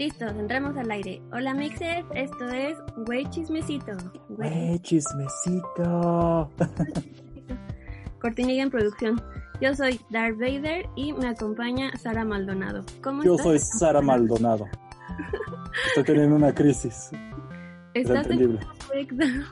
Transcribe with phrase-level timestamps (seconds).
[0.00, 1.20] Listo, entramos al aire.
[1.30, 3.92] Hola Mixer, esto es Güey Chismecito.
[4.30, 6.50] Güey Chismecito.
[8.18, 9.22] Cortinilla en producción.
[9.60, 12.82] Yo soy Darth Vader y me acompaña Sara Maldonado.
[13.02, 13.44] ¿Cómo Yo estás?
[13.46, 14.64] soy Sara Maldonado.
[15.88, 17.10] Estoy teniendo una crisis.
[17.92, 18.60] Es ¿Estás en entendible.
[18.88, 19.44] breakdown?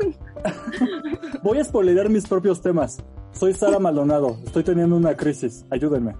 [1.43, 3.05] Voy a spoilear mis propios temas.
[3.33, 4.39] Soy Sara Maldonado.
[4.47, 5.67] Estoy teniendo una crisis.
[5.71, 6.17] Ayúdenme.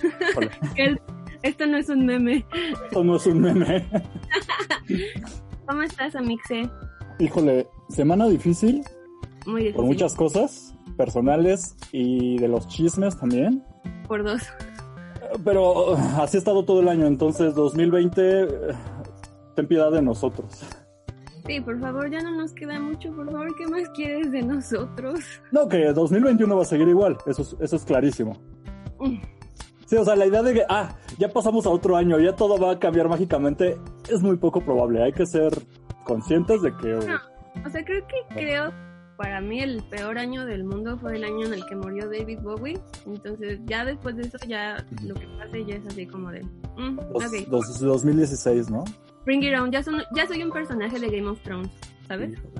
[0.76, 0.98] El-
[1.46, 2.44] Esto no es un meme.
[2.86, 3.86] esto no es un meme.
[5.66, 6.68] ¿Cómo estás, Amixe?
[7.18, 8.82] Híjole, semana difícil
[9.46, 9.76] Muy difícil.
[9.76, 13.64] por muchas cosas personales y de los chismes también.
[14.08, 14.42] Por dos.
[15.44, 18.48] Pero así ha estado todo el año, entonces 2020, eh,
[19.54, 20.64] ten piedad de nosotros.
[21.46, 23.12] Sí, por favor, ya no nos queda mucho.
[23.14, 25.20] Por favor, ¿qué más quieres de nosotros?
[25.52, 28.36] No, que 2021 va a seguir igual, eso es, eso es clarísimo.
[28.98, 29.18] Mm.
[29.86, 32.58] Sí, o sea, la idea de que, ah, ya pasamos a otro año, ya todo
[32.58, 33.78] va a cambiar mágicamente,
[34.10, 35.02] es muy poco probable.
[35.02, 35.52] Hay que ser
[36.04, 36.88] conscientes de que...
[37.06, 37.16] No.
[37.66, 38.72] O sea, creo que creo,
[39.16, 42.40] para mí el peor año del mundo fue el año en el que murió David
[42.42, 42.78] Bowie.
[43.06, 46.42] Entonces, ya después de eso, ya lo que pase ya es así como de...
[46.76, 48.84] mm, dos- ok, dos- 2016, ¿no?
[49.24, 49.72] bring it on.
[49.72, 51.70] Ya, son- ya soy un personaje de Game of Thrones,
[52.06, 52.38] ¿sabes?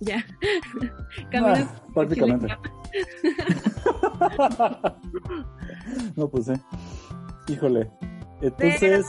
[0.00, 0.22] Ya.
[1.30, 2.46] Camino Ah, prácticamente.
[6.16, 6.52] no, pues sí.
[7.48, 7.90] Híjole.
[8.40, 9.06] Entonces,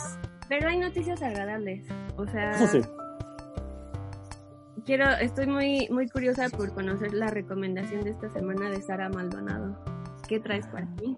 [0.50, 1.86] Pero hay noticias agradables.
[2.18, 2.54] O sea,
[4.86, 9.76] quiero, estoy muy, muy curiosa por conocer la recomendación de esta semana de Sara Maldonado.
[10.28, 11.18] ¿Qué traes para mí?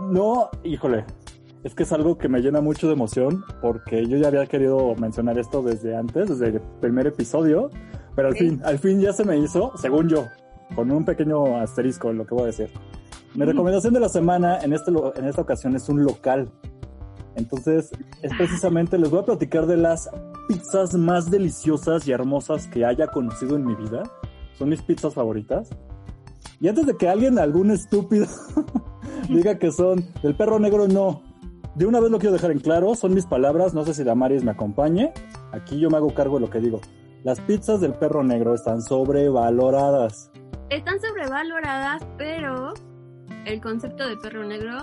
[0.00, 1.04] No, híjole.
[1.62, 4.94] Es que es algo que me llena mucho de emoción porque yo ya había querido
[4.96, 7.70] mencionar esto desde antes, desde el primer episodio,
[8.16, 10.26] pero al fin, al fin ya se me hizo, según yo,
[10.74, 12.70] con un pequeño asterisco en lo que voy a decir.
[13.34, 16.50] Mi recomendación de la semana en, este, en esta ocasión es un local.
[17.36, 17.90] Entonces,
[18.22, 20.10] es precisamente, les voy a platicar de las
[20.48, 24.02] pizzas más deliciosas y hermosas que haya conocido en mi vida.
[24.58, 25.70] Son mis pizzas favoritas.
[26.60, 28.26] Y antes de que alguien, algún estúpido,
[29.28, 31.22] diga que son del perro negro, no.
[31.76, 34.42] De una vez lo quiero dejar en claro, son mis palabras, no sé si Damaris
[34.42, 35.12] me acompañe.
[35.52, 36.80] Aquí yo me hago cargo de lo que digo.
[37.22, 40.32] Las pizzas del perro negro están sobrevaloradas.
[40.68, 42.74] Están sobrevaloradas, pero
[43.46, 44.78] el concepto de perro negro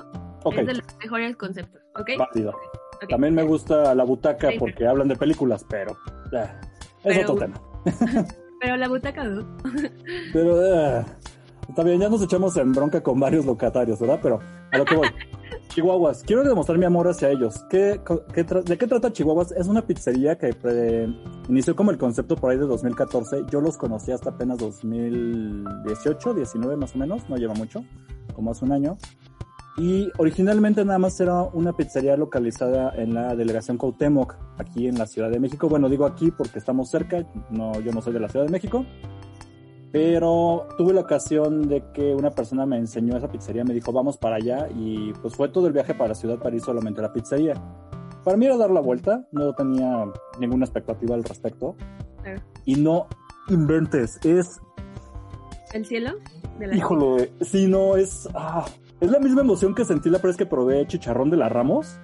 [0.56, 2.10] es de los mejores conceptos, ¿ok?
[2.18, 2.52] válido.
[3.02, 3.10] Ok.
[3.10, 5.92] También me gusta la butaca Sí, porque hablan de películas, pero
[6.32, 6.46] eh,
[7.04, 7.62] es Pero- otro tema.
[8.60, 9.46] Pero la butaca no.
[10.34, 10.66] Pero
[11.00, 11.06] eh,
[11.70, 14.20] está bien, ya nos echamos en bronca con varios locatarios, ¿verdad?
[14.22, 14.40] Pero
[14.72, 15.08] a lo que voy.
[15.70, 17.64] Chihuahuas, quiero demostrar mi amor hacia ellos.
[17.70, 18.00] ¿Qué,
[18.66, 19.52] ¿De qué trata Chihuahuas?
[19.52, 20.56] Es una pizzería que
[21.50, 23.46] inició como el concepto por ahí de 2014.
[23.52, 27.84] Yo los conocí hasta apenas 2018, 19 más o menos, no lleva mucho,
[28.34, 28.98] como hace un año.
[29.78, 35.06] Y originalmente nada más era una pizzería localizada en la delegación Cuauhtémoc, aquí en la
[35.06, 35.70] Ciudad de México.
[35.70, 38.86] Bueno, digo aquí porque estamos cerca, no, yo no soy de la Ciudad de México.
[39.92, 44.18] Pero tuve la ocasión de que una persona me enseñó esa pizzería, me dijo, vamos
[44.18, 47.54] para allá, y pues fue todo el viaje para Ciudad París solamente la pizzería.
[48.24, 50.06] Para mí era dar la vuelta, no tenía
[50.40, 51.76] ninguna expectativa al respecto.
[52.22, 52.42] Claro.
[52.66, 53.08] Y no
[53.50, 54.60] inventes, es,
[55.74, 56.16] ¿El cielo?
[56.60, 56.76] De la...
[56.76, 58.66] híjole, sí, no, es, ah,
[59.00, 62.00] es la misma emoción que sentí la vez que probé chicharrón de la Ramos.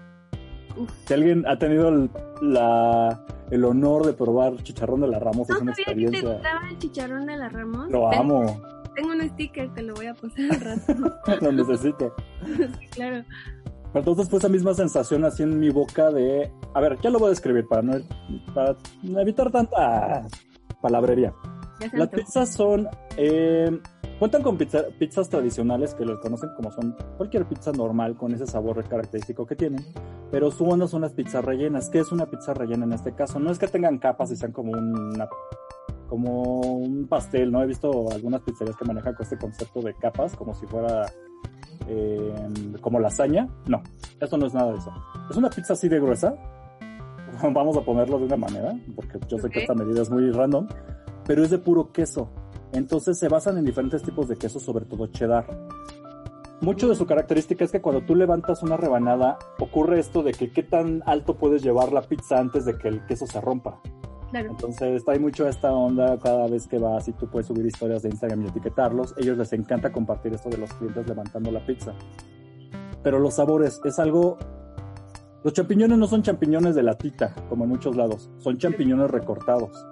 [1.05, 2.09] Si alguien ha tenido el,
[2.41, 6.01] la, el honor de probar chicharrón de la Ramos, No es una sabía que te
[6.01, 6.33] experiencia.
[6.33, 7.89] gustaba el chicharrón de la Ramos.
[7.91, 8.61] Lo Ten- amo,
[8.95, 11.15] Tengo un sticker, te lo voy a pasar al rato.
[11.41, 12.13] lo necesito.
[12.45, 13.23] Sí, claro.
[13.91, 16.51] Pero Entonces fue esa misma sensación así en mi boca de...
[16.73, 17.93] A ver, ya lo voy a describir para no
[18.55, 18.75] para
[19.19, 20.27] evitar tanta
[20.81, 21.31] palabrería.
[21.91, 22.87] Las pizzas son...
[23.17, 23.69] eh,
[24.19, 28.45] cuentan con pizza- pizzas tradicionales que los conocen como son cualquier pizza normal con ese
[28.47, 29.83] sabor característico que tienen.
[30.31, 31.89] Pero su onda son las pizzas rellenas.
[31.89, 33.39] ¿Qué es una pizza rellena en este caso?
[33.39, 35.27] No es que tengan capas y sean como una
[36.07, 37.63] como un pastel, ¿no?
[37.63, 41.07] He visto algunas pizzerías que manejan con este concepto de capas, como si fuera
[41.87, 42.47] eh,
[42.81, 43.47] como lasaña.
[43.67, 43.81] No,
[44.19, 44.91] eso no es nada de eso.
[45.31, 46.35] Es una pizza así de gruesa.
[47.53, 50.67] Vamos a ponerlo de una manera, porque yo sé que esta medida es muy random,
[51.25, 52.29] pero es de puro queso.
[52.71, 55.45] Entonces se basan en diferentes tipos de queso, sobre todo cheddar.
[56.61, 60.51] Mucho de su característica es que cuando tú levantas una rebanada, ocurre esto de que
[60.51, 63.81] qué tan alto puedes llevar la pizza antes de que el queso se rompa.
[64.31, 64.51] Claro.
[64.51, 68.09] Entonces hay mucho esta onda cada vez que vas y tú puedes subir historias de
[68.09, 69.13] Instagram y etiquetarlos.
[69.17, 71.93] Ellos les encanta compartir esto de los clientes levantando la pizza.
[73.03, 74.37] Pero los sabores es algo...
[75.43, 78.31] Los champiñones no son champiñones de latita, como en muchos lados.
[78.37, 79.85] Son champiñones recortados.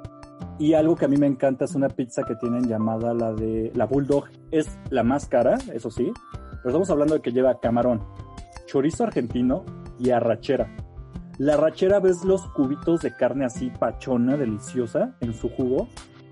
[0.61, 3.71] Y algo que a mí me encanta es una pizza que tienen llamada la de
[3.73, 4.25] la Bulldog.
[4.51, 6.13] Es la más cara, eso sí.
[6.31, 8.03] Pero estamos hablando de que lleva camarón,
[8.67, 9.65] chorizo argentino
[9.97, 10.71] y arrachera.
[11.39, 15.87] La rachera ves los cubitos de carne así pachona, deliciosa, en su jugo.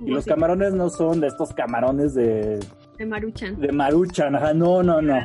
[0.06, 2.60] Y los camarones no son de estos camarones de...
[3.00, 3.60] De maruchan.
[3.60, 5.18] De maruchan, ajá, no, no, no.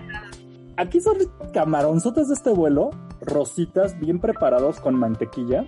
[0.78, 1.18] Aquí son
[1.52, 2.88] camaronzotes de este vuelo,
[3.20, 5.66] rositas, bien preparados con mantequilla.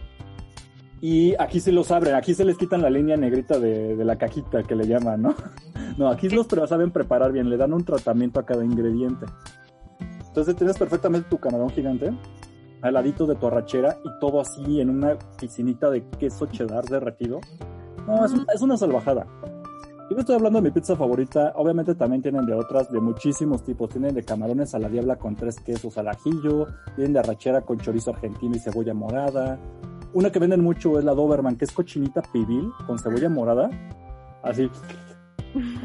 [1.01, 4.63] Y aquí se los abren, aquí se les quitan la línea negrita de, la cajita
[4.63, 5.35] que le llaman, ¿no?
[5.99, 9.25] No, aquí los pero saben preparar bien, le dan un tratamiento a cada ingrediente.
[10.27, 12.13] Entonces tienes perfectamente tu camarón gigante
[12.83, 17.41] al ladito de tu arrachera y todo así en una piscinita de queso cheddar derretido.
[18.07, 19.27] No, es, es una salvajada.
[20.11, 21.53] Yo estoy hablando de mi pizza favorita.
[21.57, 23.89] Obviamente también tienen de otras de muchísimos tipos.
[23.89, 26.67] Tienen de camarones a la diabla con tres quesos al ajillo.
[26.95, 29.59] Tienen de arrachera con chorizo argentino y cebolla morada.
[30.17, 33.69] Una que venden mucho es la Doberman, que es cochinita pibil con cebolla morada.
[34.43, 34.71] Así.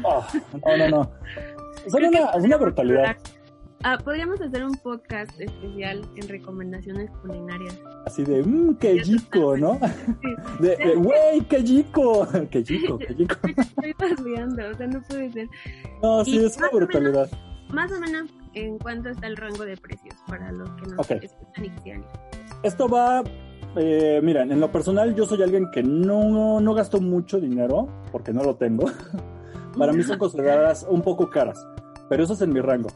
[0.02, 0.24] Oh,
[0.66, 1.10] no, no, no.
[1.84, 3.14] Es una, una brutalidad.
[3.82, 7.78] Ah, podríamos hacer un podcast especial en recomendaciones culinarias.
[8.06, 9.78] Así de, mmm, qué chico, ¿no?
[10.60, 13.36] De, güey, qué chico, qué chico, qué chico.
[13.58, 15.48] Estoy paseando, o sea, no puede ser.
[16.02, 17.30] No, sí, es una brutalidad.
[17.68, 21.18] más o menos, ¿en cuánto está el rango de precios para los que nos okay.
[21.22, 22.06] escuchan y quisieran
[22.62, 23.22] Esto va,
[23.76, 28.32] eh, miren, en lo personal yo soy alguien que no, no gasto mucho dinero, porque
[28.32, 28.86] no lo tengo.
[29.78, 31.64] para mí son consideradas un poco caras,
[32.08, 32.88] pero eso es en mi rango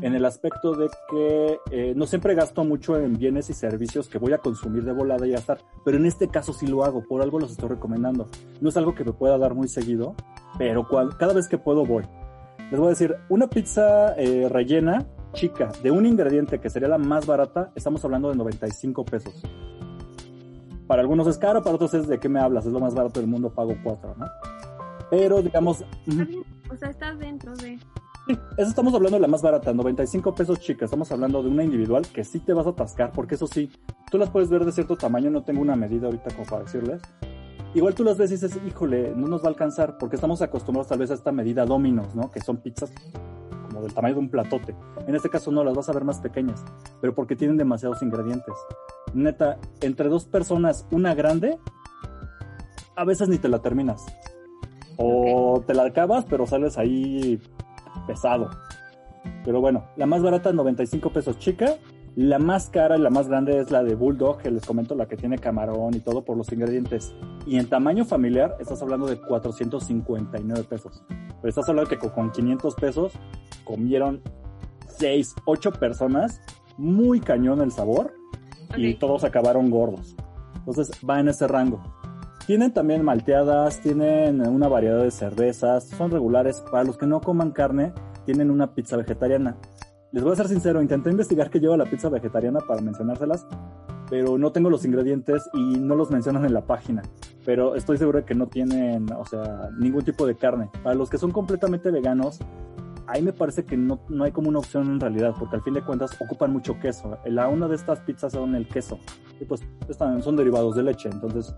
[0.00, 4.18] en el aspecto de que eh, no siempre gasto mucho en bienes y servicios que
[4.18, 7.22] voy a consumir de volada y gastar, pero en este caso sí lo hago, por
[7.22, 8.28] algo los estoy recomendando.
[8.60, 10.14] No es algo que me pueda dar muy seguido,
[10.56, 10.86] pero
[11.18, 12.04] cada vez que puedo voy.
[12.70, 16.98] Les voy a decir, una pizza eh, rellena, chica, de un ingrediente que sería la
[16.98, 19.42] más barata, estamos hablando de 95 pesos.
[20.88, 23.20] Para algunos es caro, para otros es de qué me hablas, es lo más barato
[23.20, 24.26] del mundo, pago 4, ¿no?
[25.10, 25.84] Pero digamos...
[26.70, 27.78] O sea, estás dentro de...
[28.56, 30.84] Eso estamos hablando de la más barata, 95 pesos chicas.
[30.86, 33.70] Estamos hablando de una individual que sí te vas a atascar, porque eso sí,
[34.10, 37.02] tú las puedes ver de cierto tamaño, no tengo una medida ahorita como para decirles.
[37.74, 40.88] Igual tú las ves y dices, híjole, no nos va a alcanzar, porque estamos acostumbrados
[40.88, 42.30] tal vez a esta medida dominos, ¿no?
[42.30, 42.92] Que son pizzas
[43.68, 44.74] como del tamaño de un platote.
[45.06, 46.64] En este caso no, las vas a ver más pequeñas,
[47.00, 48.54] pero porque tienen demasiados ingredientes.
[49.14, 51.58] Neta, entre dos personas, una grande,
[52.96, 54.04] a veces ni te la terminas.
[54.96, 57.40] O te la acabas, pero sales ahí
[58.06, 58.50] pesado.
[59.44, 61.76] Pero bueno, la más barata 95 pesos chica,
[62.16, 65.06] la más cara y la más grande es la de Bulldog, que les comento la
[65.06, 67.14] que tiene camarón y todo por los ingredientes.
[67.46, 71.04] Y en tamaño familiar estás hablando de 459 pesos.
[71.08, 73.12] Pero estás hablando de que con 500 pesos
[73.64, 74.20] comieron
[74.98, 76.40] 6, 8 personas,
[76.76, 78.17] muy cañón el sabor
[78.76, 80.16] y todos acabaron gordos.
[80.56, 81.80] Entonces va en ese rango.
[82.46, 86.62] Tienen también malteadas, tienen una variedad de cervezas, son regulares.
[86.70, 87.92] Para los que no coman carne,
[88.24, 89.56] tienen una pizza vegetariana.
[90.12, 93.46] Les voy a ser sincero, intenté investigar qué lleva la pizza vegetariana para mencionárselas,
[94.08, 97.02] pero no tengo los ingredientes y no los mencionan en la página.
[97.44, 100.70] Pero estoy seguro de que no tienen, o sea, ningún tipo de carne.
[100.82, 102.38] Para los que son completamente veganos,
[103.08, 105.74] ahí me parece que no, no hay como una opción en realidad, porque al fin
[105.74, 107.18] de cuentas ocupan mucho queso.
[107.24, 108.98] La una de estas pizzas son el queso,
[109.40, 111.54] y pues están, son derivados de leche, entonces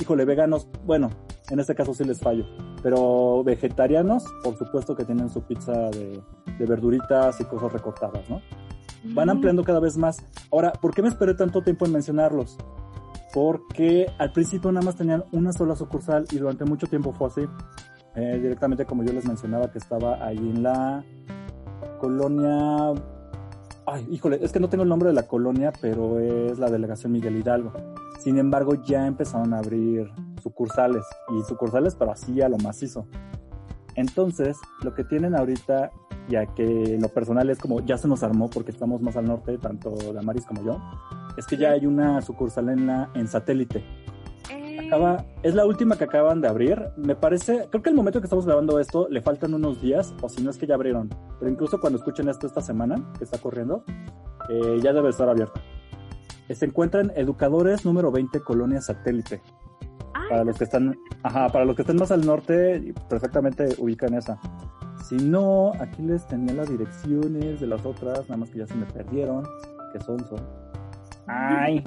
[0.00, 1.10] híjole, veganos, bueno,
[1.50, 2.44] en este caso sí les fallo,
[2.82, 6.22] pero vegetarianos, por supuesto que tienen su pizza de,
[6.58, 8.40] verduritas y cosas recortadas, ¿no?
[9.12, 10.24] Van ampliando cada vez más.
[10.50, 12.56] Ahora, ¿por qué me esperé tanto tiempo en mencionarlos?
[13.34, 17.42] Porque al principio nada más tenían una sola sucursal y durante mucho tiempo fue así.
[18.16, 21.04] Eh, directamente como yo les mencionaba que estaba ahí en la
[22.00, 22.92] colonia...
[23.86, 27.12] Ay, híjole, es que no tengo el nombre de la colonia, pero es la delegación
[27.12, 27.72] Miguel Hidalgo.
[28.18, 30.10] Sin embargo, ya empezaron a abrir
[30.42, 33.06] sucursales y sucursales, pero así a lo macizo.
[33.96, 35.90] Entonces, lo que tienen ahorita,
[36.28, 39.58] ya que lo personal es como ya se nos armó porque estamos más al norte,
[39.58, 40.80] tanto Damaris como yo,
[41.36, 43.84] es que ya hay una sucursal en la en satélite.
[44.94, 44.96] Eh.
[44.96, 46.80] Acaba, es la última que acaban de abrir.
[46.96, 50.28] Me parece, creo que el momento que estamos grabando esto le faltan unos días, o
[50.28, 51.08] si no es que ya abrieron.
[51.38, 53.84] Pero incluso cuando escuchen esto esta semana, que está corriendo,
[54.48, 55.60] eh, ya debe estar abierta.
[56.50, 59.42] Se encuentran Educadores número 20, Colonia Satélite.
[60.28, 64.38] para los que están, ajá, para los que están más al norte, perfectamente ubican esa.
[65.04, 68.74] Si no, aquí les tenía las direcciones de las otras, nada más que ya se
[68.74, 69.44] me perdieron.
[69.92, 70.40] Que son, son.
[71.26, 71.84] Ay.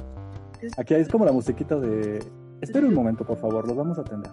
[0.78, 2.20] Aquí es como la musiquita de.
[2.62, 4.32] Espera un momento, por favor, los vamos a atender.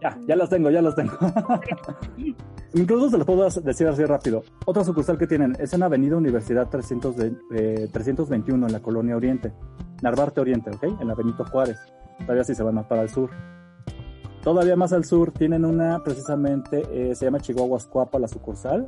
[0.00, 1.12] Ya, ya las tengo, ya las tengo.
[2.74, 4.42] Incluso se los puedo decir así rápido.
[4.64, 9.52] Otra sucursal que tienen es en Avenida Universidad 300 de, 321 en la Colonia Oriente.
[10.02, 11.00] Narvarte Oriente, ¿ok?
[11.00, 11.78] En la Benito Juárez.
[12.20, 13.30] Todavía sí se van más para el sur.
[14.42, 18.86] Todavía más al sur tienen una, precisamente, eh, se llama Chihuahua Cuapa la sucursal.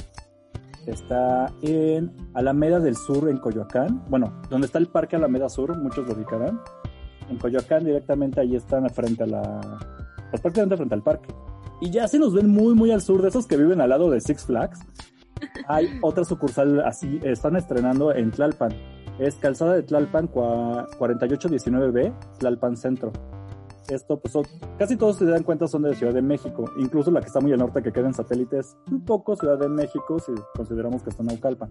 [0.87, 4.03] Está en Alameda del Sur, en Coyoacán.
[4.09, 6.61] Bueno, donde está el Parque Alameda Sur, muchos lo ubicarán.
[7.33, 9.61] En Coyoacán directamente ahí están frente a la...
[10.31, 11.35] Pues prácticamente frente al parque.
[11.81, 14.11] Y ya se nos ven muy, muy al sur de esos que viven al lado
[14.11, 14.81] de Six Flags.
[15.69, 18.73] Hay otra sucursal así, están estrenando en Tlalpan.
[19.19, 23.13] Es Calzada de Tlalpan 4819B, Tlalpan Centro.
[23.89, 24.35] Esto, pues
[24.79, 27.53] casi todos se dan cuenta son de Ciudad de México, incluso la que está muy
[27.53, 31.23] al norte que queda en satélites, un poco Ciudad de México si consideramos que está
[31.23, 31.71] en Naucalpan.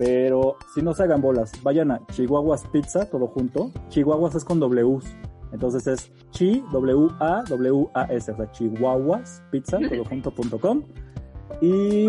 [0.00, 3.70] Pero si no se hagan bolas, vayan a Chihuahuas Pizza, todo junto.
[3.90, 5.14] Chihuahuas es con W's.
[5.52, 10.84] Entonces es chi, W A W A S, o sea, Chihuahuas Pizza, todo junto.com.
[11.60, 12.08] Y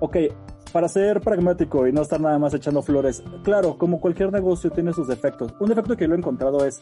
[0.00, 0.16] ok,
[0.72, 4.94] para ser pragmático y no estar nada más echando flores, claro, como cualquier negocio tiene
[4.94, 5.52] sus defectos.
[5.60, 6.80] Un defecto que yo he encontrado es,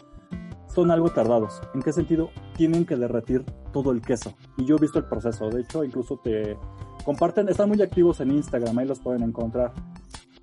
[0.73, 1.61] son algo tardados.
[1.75, 2.31] ¿En qué sentido?
[2.57, 4.33] Tienen que derretir todo el queso.
[4.59, 5.50] Y yo he visto el proceso.
[5.50, 6.57] De hecho, incluso te
[7.05, 9.73] comparten, están muy activos en Instagram, ahí los pueden encontrar.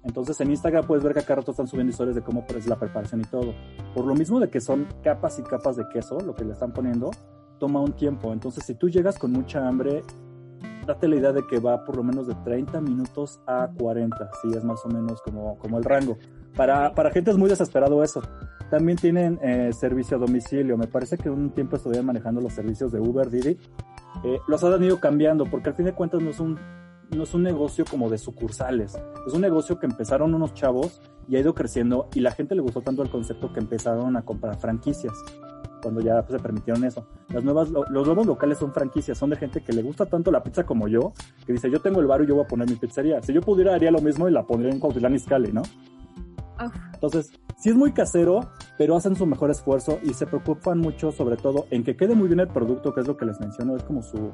[0.04, 2.78] Entonces en Instagram puedes ver que acá rato están subiendo historias de cómo es la
[2.78, 3.54] preparación y todo.
[3.94, 6.74] Por lo mismo de que son capas y capas de queso, lo que le están
[6.74, 7.12] poniendo,
[7.60, 8.34] toma un tiempo.
[8.34, 10.04] Entonces si tú llegas con mucha hambre
[10.86, 14.50] date la idea de que va por lo menos de 30 minutos a 40, sí,
[14.56, 16.18] es más o menos como, como el rango.
[16.56, 18.22] Para, para gente es muy desesperado eso.
[18.70, 20.78] También tienen eh, servicio a domicilio.
[20.78, 23.58] Me parece que un tiempo estuvieron manejando los servicios de Uber, Didi.
[24.24, 26.60] Eh, los han ido cambiando porque al fin de cuentas no es un
[27.14, 28.98] no es un negocio como de sucursales.
[29.28, 32.62] Es un negocio que empezaron unos chavos y ha ido creciendo y la gente le
[32.62, 35.14] gustó tanto el concepto que empezaron a comprar franquicias
[35.82, 37.06] cuando ya pues, se permitieron eso.
[37.30, 40.42] Las nuevas, los nuevos locales son franquicias, son de gente que le gusta tanto la
[40.42, 41.14] pizza como yo,
[41.46, 43.22] que dice, yo tengo el bar y yo voy a poner mi pizzería.
[43.22, 45.62] Si yo pudiera, haría lo mismo y la pondría en Cuautitlán Izcalli, ¿no?
[46.94, 51.36] Entonces, sí es muy casero, pero hacen su mejor esfuerzo y se preocupan mucho, sobre
[51.36, 53.84] todo, en que quede muy bien el producto, que es lo que les menciono, es
[53.84, 54.32] como su,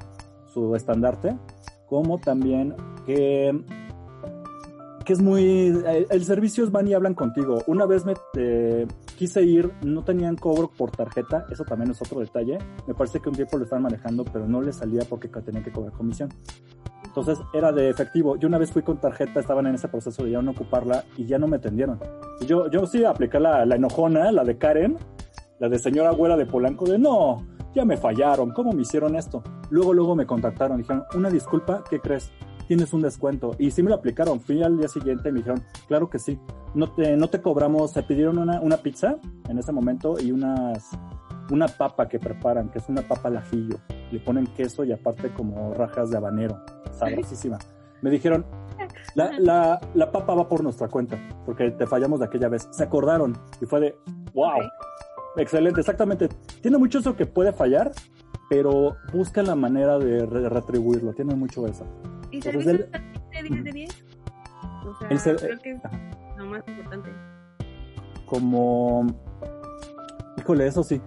[0.53, 1.35] su estandarte,
[1.89, 3.63] como también que
[5.09, 5.75] que es muy...
[6.11, 7.63] El, servicio es van y hablan contigo.
[7.65, 8.85] Una vez me eh,
[9.17, 12.59] quise ir, no tenían cobro por tarjeta, eso también es otro detalle.
[12.85, 15.71] Me parece que un tiempo lo estaban manejando, pero no le salía porque tenían que
[15.71, 16.29] cobrar comisión.
[17.03, 18.35] Entonces era de efectivo.
[18.37, 21.25] Yo una vez fui con tarjeta, estaban en ese proceso de ya no ocuparla y
[21.25, 21.99] ya no me atendieron.
[22.45, 24.95] yo, yo sí apliqué la, la enojona, la de Karen,
[25.57, 27.37] la de señora abuela de Polanco, de no,
[27.73, 29.43] ya me fallaron, ¿cómo me hicieron esto?
[29.69, 32.31] Luego, luego me contactaron, dijeron, una disculpa, ¿qué crees?
[32.69, 33.55] tienes un descuento.
[33.57, 34.39] Y sí me lo aplicaron.
[34.39, 36.39] Fui al día siguiente y me dijeron, claro que sí.
[36.75, 39.17] No te, no te cobramos, se pidieron una, una pizza
[39.49, 40.87] en ese momento y unas,
[41.49, 43.79] una papa que preparan, que es una papa al ajillo.
[44.11, 46.63] Le ponen queso y aparte como rajas de habanero.
[46.91, 47.57] Sabrosísima.
[48.03, 48.45] Me dijeron,
[49.15, 52.67] la, la, la, papa va por nuestra cuenta, porque te fallamos de aquella vez.
[52.69, 53.97] Se acordaron y fue de,
[54.35, 54.61] wow,
[55.37, 56.29] excelente, exactamente.
[56.61, 57.91] Tiene mucho eso que puede fallar,
[58.49, 61.13] pero buscan la manera de retribuirlo.
[61.13, 61.85] Tiene mucho eso.
[62.31, 62.89] ¿Y servicio de
[63.43, 64.05] 10 de 10?
[64.85, 65.81] O sea, creo que es
[66.37, 67.09] lo más importante.
[68.25, 69.07] Como.
[70.37, 71.01] Híjole, eso sí.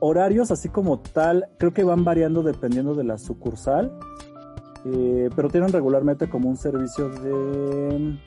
[0.00, 3.96] Horarios así como tal, creo que van variando dependiendo de la sucursal.
[4.84, 8.18] Eh, pero tienen regularmente como un servicio de.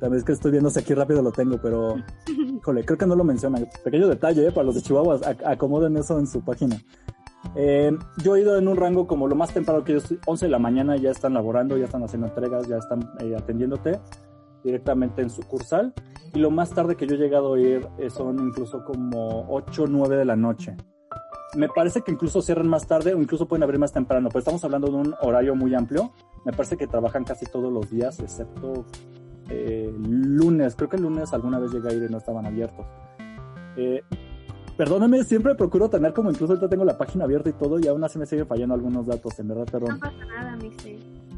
[0.00, 1.96] También es que estoy viendo aquí rápido lo tengo, pero.
[2.26, 3.68] Híjole, creo que no lo mencionan.
[3.84, 4.50] Pequeño detalle, ¿eh?
[4.50, 6.76] para los de Chihuahua, acomoden eso en su página.
[7.54, 7.92] Eh,
[8.22, 10.58] yo he ido en un rango como lo más temprano que ellos, 11 de la
[10.58, 13.98] mañana ya están laborando, ya están haciendo entregas, ya están eh, atendiéndote
[14.62, 15.92] directamente en sucursal.
[16.34, 19.82] Y lo más tarde que yo he llegado a ir eh, son incluso como 8
[19.82, 20.76] o 9 de la noche.
[21.56, 24.62] Me parece que incluso cierran más tarde o incluso pueden abrir más temprano, pero estamos
[24.64, 26.12] hablando de un horario muy amplio.
[26.44, 28.84] Me parece que trabajan casi todos los días, excepto
[29.98, 30.74] lunes.
[30.76, 32.86] Creo que el lunes alguna vez llegué a ir y no estaban abiertos.
[33.76, 34.02] Eh,
[34.80, 38.02] Perdóname, siempre procuro tener como incluso ahorita tengo la página abierta y todo y aún
[38.02, 39.90] así me siguen fallando algunos datos, en verdad, perdón.
[39.90, 40.58] No pasa nada.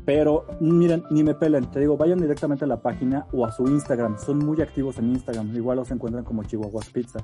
[0.05, 3.67] Pero miren, ni me pelen, te digo, vayan directamente a la página o a su
[3.67, 7.19] Instagram, son muy activos en Instagram, igual los encuentran como Chihuahuas Pizza.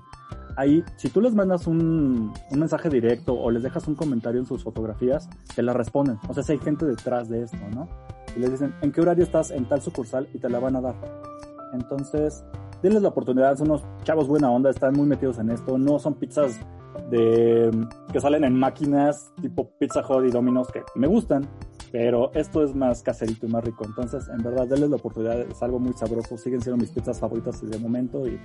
[0.57, 4.47] Ahí, si tú les mandas un, un mensaje directo o les dejas un comentario en
[4.47, 6.19] sus fotografías, te la responden.
[6.29, 7.89] O sea, si hay gente detrás de esto, ¿no?
[8.37, 10.29] Y les dicen, ¿en qué horario estás en tal sucursal?
[10.33, 10.95] Y te la van a dar.
[11.73, 12.45] Entonces,
[12.83, 16.15] denles la oportunidad, son unos chavos buena onda, están muy metidos en esto, no son
[16.15, 16.59] pizzas
[17.11, 17.71] de
[18.13, 21.47] que salen en máquinas tipo Pizza Hut y Domino's que me gustan,
[21.93, 23.85] pero esto es más caserito y más rico.
[23.85, 27.61] Entonces, en verdad, denles la oportunidad, es algo muy sabroso, siguen siendo mis pizzas favoritas
[27.69, 28.41] de momento y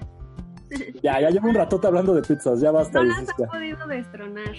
[1.04, 3.00] ya, ya llevo un ratote hablando de pizzas, ya basta.
[3.00, 4.54] No las has podido destronar.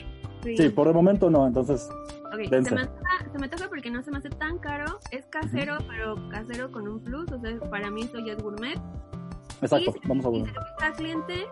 [0.45, 0.69] Sí.
[0.69, 1.89] por el momento no, entonces.
[2.33, 5.25] Okay, se, me toca, se me toca porque no se me hace tan caro, es
[5.27, 8.79] casero, pero casero con un plus, o sea, para mí esto ya es gourmet.
[9.63, 10.53] Exacto, vamos a ver.
[10.81, 11.47] al cliente,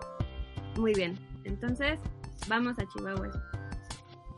[0.76, 1.16] muy bien.
[1.44, 2.00] Entonces,
[2.48, 3.30] vamos a Chihuahua.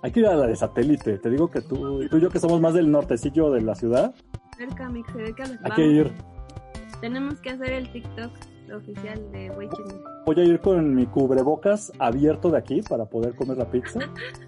[0.03, 1.19] Hay que ir a la de satélite.
[1.19, 4.15] Te digo que tú, tú y yo que somos más del nortecillo de la ciudad,
[4.57, 6.13] cerca, Mix, se ve que Hay que ir.
[7.01, 8.31] Tenemos que hacer el TikTok
[8.77, 9.87] oficial de Weichen.
[10.27, 14.01] Voy a ir con mi cubrebocas abierto de aquí para poder comer la pizza,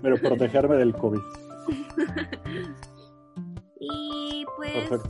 [0.02, 1.20] pero protegerme del COVID.
[3.80, 4.88] y pues.
[4.88, 5.08] Perfecto.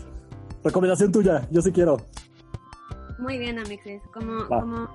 [0.65, 1.99] Recomendación tuya, yo sí quiero.
[3.19, 4.03] Muy bien, Amixes.
[4.13, 4.89] Como, como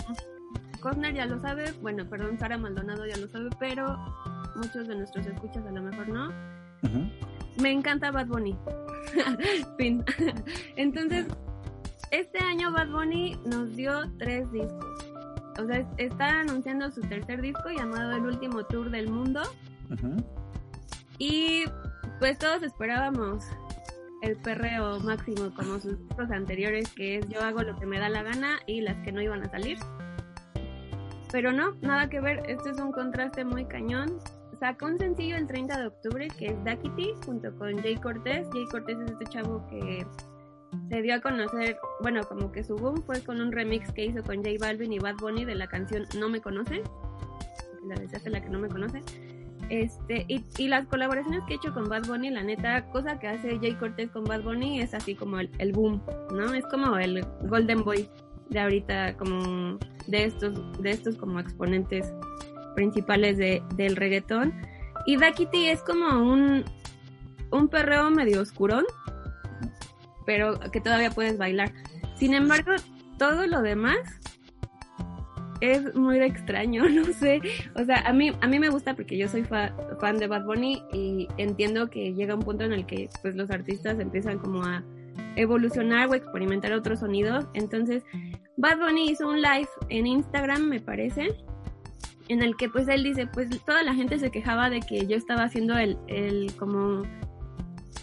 [0.81, 3.97] Cosner ya lo sabe, bueno, perdón, Sara Maldonado ya lo sabe, pero
[4.55, 6.31] muchos de nuestros escuchas a lo mejor no.
[7.61, 8.57] Me encanta Bad Bunny.
[9.77, 10.03] fin.
[10.75, 11.27] Entonces,
[12.11, 15.11] este año Bad Bunny nos dio tres discos.
[15.59, 19.41] O sea, está anunciando su tercer disco llamado El último tour del mundo.
[21.17, 21.65] Y
[22.19, 23.43] pues todos esperábamos
[24.21, 28.09] el perreo máximo como sus discos anteriores, que es yo hago lo que me da
[28.09, 29.77] la gana y las que no iban a salir.
[31.31, 34.19] Pero no, nada que ver, este es un contraste muy cañón.
[34.59, 38.47] Sacó un sencillo el 30 de octubre que es Dakity junto con Jay Cortés.
[38.51, 40.05] Jay Cortés es este chavo que
[40.89, 44.23] se dio a conocer, bueno, como que su boom fue con un remix que hizo
[44.23, 46.81] con J Balvin y Bad Bunny de la canción No me conoce,
[47.87, 49.01] la deseaste la que no me conoce.
[49.69, 53.27] Este, y, y, las colaboraciones que he hecho con Bad Bunny, la neta, cosa que
[53.27, 56.53] hace Jay Cortés con Bad Bunny es así como el, el, boom, ¿no?
[56.53, 58.09] Es como el Golden Boy
[58.49, 62.13] de ahorita, como de estos, de estos como exponentes
[62.75, 64.53] principales de, del reggaetón.
[65.05, 66.65] Y Dakity es como un,
[67.51, 68.83] un perreo medio oscurón,
[70.25, 71.71] pero que todavía puedes bailar.
[72.15, 72.71] Sin embargo,
[73.17, 73.99] todo lo demás
[75.61, 77.41] es muy extraño, no sé.
[77.75, 80.83] O sea, a mí, a mí me gusta porque yo soy fan de Bad Bunny
[80.91, 84.83] y entiendo que llega un punto en el que pues los artistas empiezan como a
[85.35, 87.45] evolucionar o experimentar otros sonidos.
[87.53, 88.03] Entonces,
[88.57, 91.35] Bad Bunny hizo un live en Instagram, me parece,
[92.27, 95.15] en el que pues él dice, pues toda la gente se quejaba de que yo
[95.15, 97.03] estaba haciendo el, el como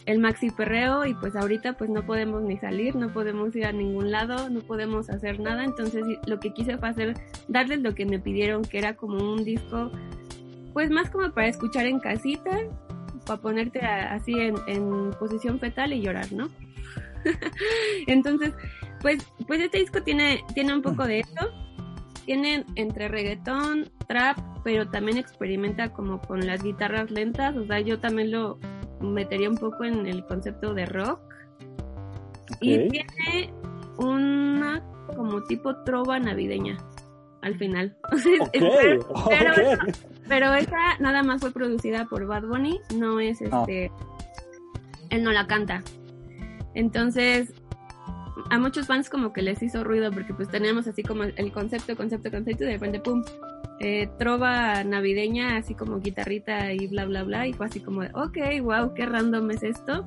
[0.08, 3.72] el maxi perreo y pues ahorita pues no podemos ni salir, no podemos ir a
[3.72, 7.14] ningún lado, no podemos hacer nada, entonces lo que quise fue hacer,
[7.46, 9.92] darles lo que me pidieron, que era como un disco,
[10.72, 12.58] pues más como para escuchar en casita,
[13.26, 16.48] para ponerte así en, en posición fetal y llorar, ¿no?
[18.06, 18.54] entonces,
[19.02, 21.52] pues, pues este disco tiene, tiene un poco de eso,
[22.24, 28.00] tiene entre reggaetón, trap, pero también experimenta como con las guitarras lentas, o sea, yo
[28.00, 28.58] también lo
[29.00, 31.20] metería un poco en el concepto de rock.
[32.60, 33.52] Y tiene
[33.98, 34.82] una
[35.14, 36.78] como tipo trova navideña
[37.42, 37.96] al final.
[40.28, 43.64] pero, esa nada más fue producida por Bad Bunny, no es ah.
[43.66, 43.92] este...
[45.10, 45.82] Él no la canta.
[46.74, 47.52] Entonces,
[48.50, 51.96] a muchos fans como que les hizo ruido porque pues tenemos así como el concepto,
[51.96, 53.22] concepto, concepto y de repente, ¡pum!
[53.80, 57.46] Eh, trova navideña, así como guitarrita y bla, bla, bla.
[57.46, 60.04] Y fue así como de, ok, wow, qué random es esto.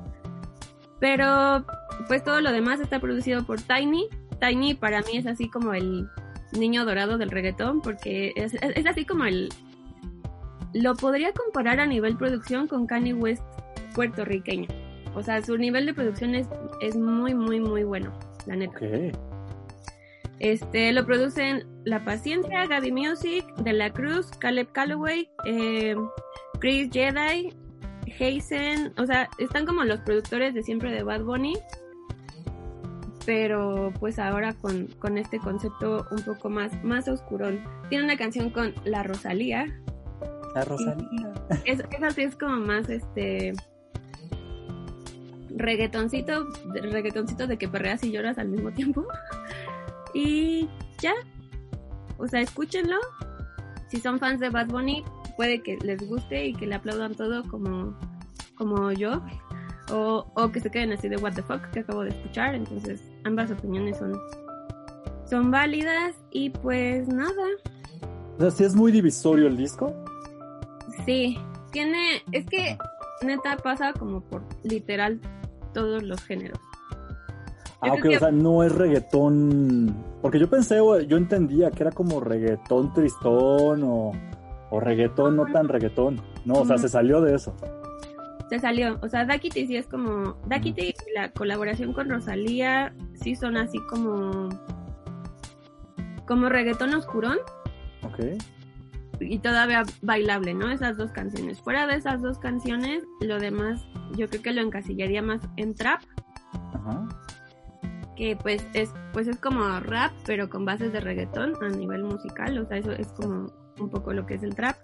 [1.00, 1.64] Pero
[2.06, 4.08] pues todo lo demás está producido por Tiny.
[4.40, 6.08] Tiny para mí es así como el
[6.52, 9.48] niño dorado del reggaetón porque es, es, así como el...
[10.74, 13.42] Lo podría comparar a nivel producción con Kanye West
[13.94, 14.68] puertorriqueño.
[15.14, 16.48] O sea, su nivel de producción es,
[16.80, 18.12] es muy, muy, muy bueno,
[18.46, 18.78] la neta.
[20.38, 25.94] Este, lo producen La Paciencia, Gaby Music, De La Cruz, Caleb Calloway, eh,
[26.58, 27.54] Chris Jedi,
[28.18, 31.54] Hazen, o sea, están como los productores de siempre de Bad Bunny,
[33.24, 37.64] pero pues ahora con, con este concepto un poco más, más oscurón.
[37.88, 39.66] Tiene una canción con La Rosalía.
[40.54, 41.32] La Rosalía.
[41.64, 43.52] Es, esa sí es como más este
[45.56, 49.06] reggaetoncito, reggaetoncito de que perreas y lloras al mismo tiempo.
[50.14, 50.68] Y
[51.00, 51.14] ya.
[52.18, 52.96] O sea, escúchenlo.
[53.88, 55.04] Si son fans de Bad Bunny,
[55.38, 57.98] puede que les guste y que le aplaudan todo como,
[58.56, 59.22] como yo.
[59.90, 62.54] O, o que se queden así de what the fuck que acabo de escuchar.
[62.54, 64.12] Entonces, ambas opiniones son,
[65.28, 66.14] son válidas.
[66.30, 67.46] Y pues nada.
[68.36, 69.94] O sea, ¿sí es muy divisorio el disco?
[71.06, 71.38] Sí,
[71.70, 72.76] tiene, es que
[73.22, 75.20] neta pasa como por literal
[75.72, 76.58] todos los géneros.
[77.84, 80.04] Ah, ok, o sea, no es reggaetón.
[80.22, 80.76] Porque yo pensé,
[81.08, 84.12] yo entendía que era como reggaetón tristón o,
[84.70, 86.20] o reggaetón no tan reggaetón.
[86.44, 87.56] No, o sea, se salió de eso.
[88.48, 89.00] Se salió.
[89.02, 90.36] O sea, Dakity sí es como.
[90.46, 94.48] Dakity y la colaboración con Rosalía sí son así como.
[96.24, 97.38] Como reggaetón oscurón.
[98.04, 98.40] Ok.
[99.18, 100.70] Y todavía bailable, ¿no?
[100.70, 101.60] Esas dos canciones.
[101.60, 103.84] Fuera de esas dos canciones, lo demás
[104.16, 106.00] yo creo que lo encasillaría más en trap.
[106.74, 107.08] Ajá
[108.16, 112.58] que pues es, pues es como rap, pero con bases de reggaetón a nivel musical,
[112.58, 113.46] o sea, eso es como
[113.78, 114.76] un poco lo que es el trap.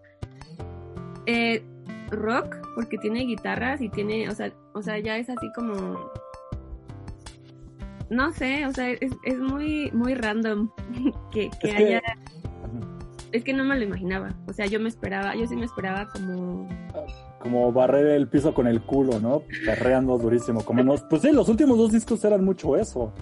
[1.27, 1.63] Eh,
[2.11, 6.11] rock, porque tiene guitarras y tiene, o sea, o sea, ya es así como
[8.11, 10.71] no sé, o sea, es, es muy, muy random
[11.31, 12.03] que, que Es que- haya...
[13.31, 14.35] Es que no me lo imaginaba.
[14.47, 16.67] O sea, yo me esperaba, yo sí me esperaba como...
[17.41, 19.43] Como barrer el piso con el culo, ¿no?
[19.65, 20.65] Perreando durísimo.
[20.65, 23.13] Como nos, pues sí, los últimos dos discos eran mucho eso.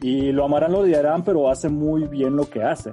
[0.00, 2.92] Y lo amarán, lo odiarán, pero hace muy bien lo que hace.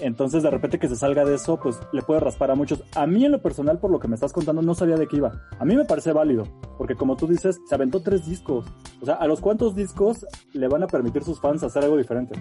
[0.00, 2.82] Entonces, de repente que se salga de eso, pues le puede raspar a muchos.
[2.94, 5.16] A mí, en lo personal, por lo que me estás contando, no sabía de qué
[5.16, 5.40] iba.
[5.58, 6.44] A mí me parece válido,
[6.76, 8.66] porque como tú dices, se aventó tres discos.
[9.00, 12.34] O sea, ¿a los cuántos discos le van a permitir sus fans hacer algo diferente?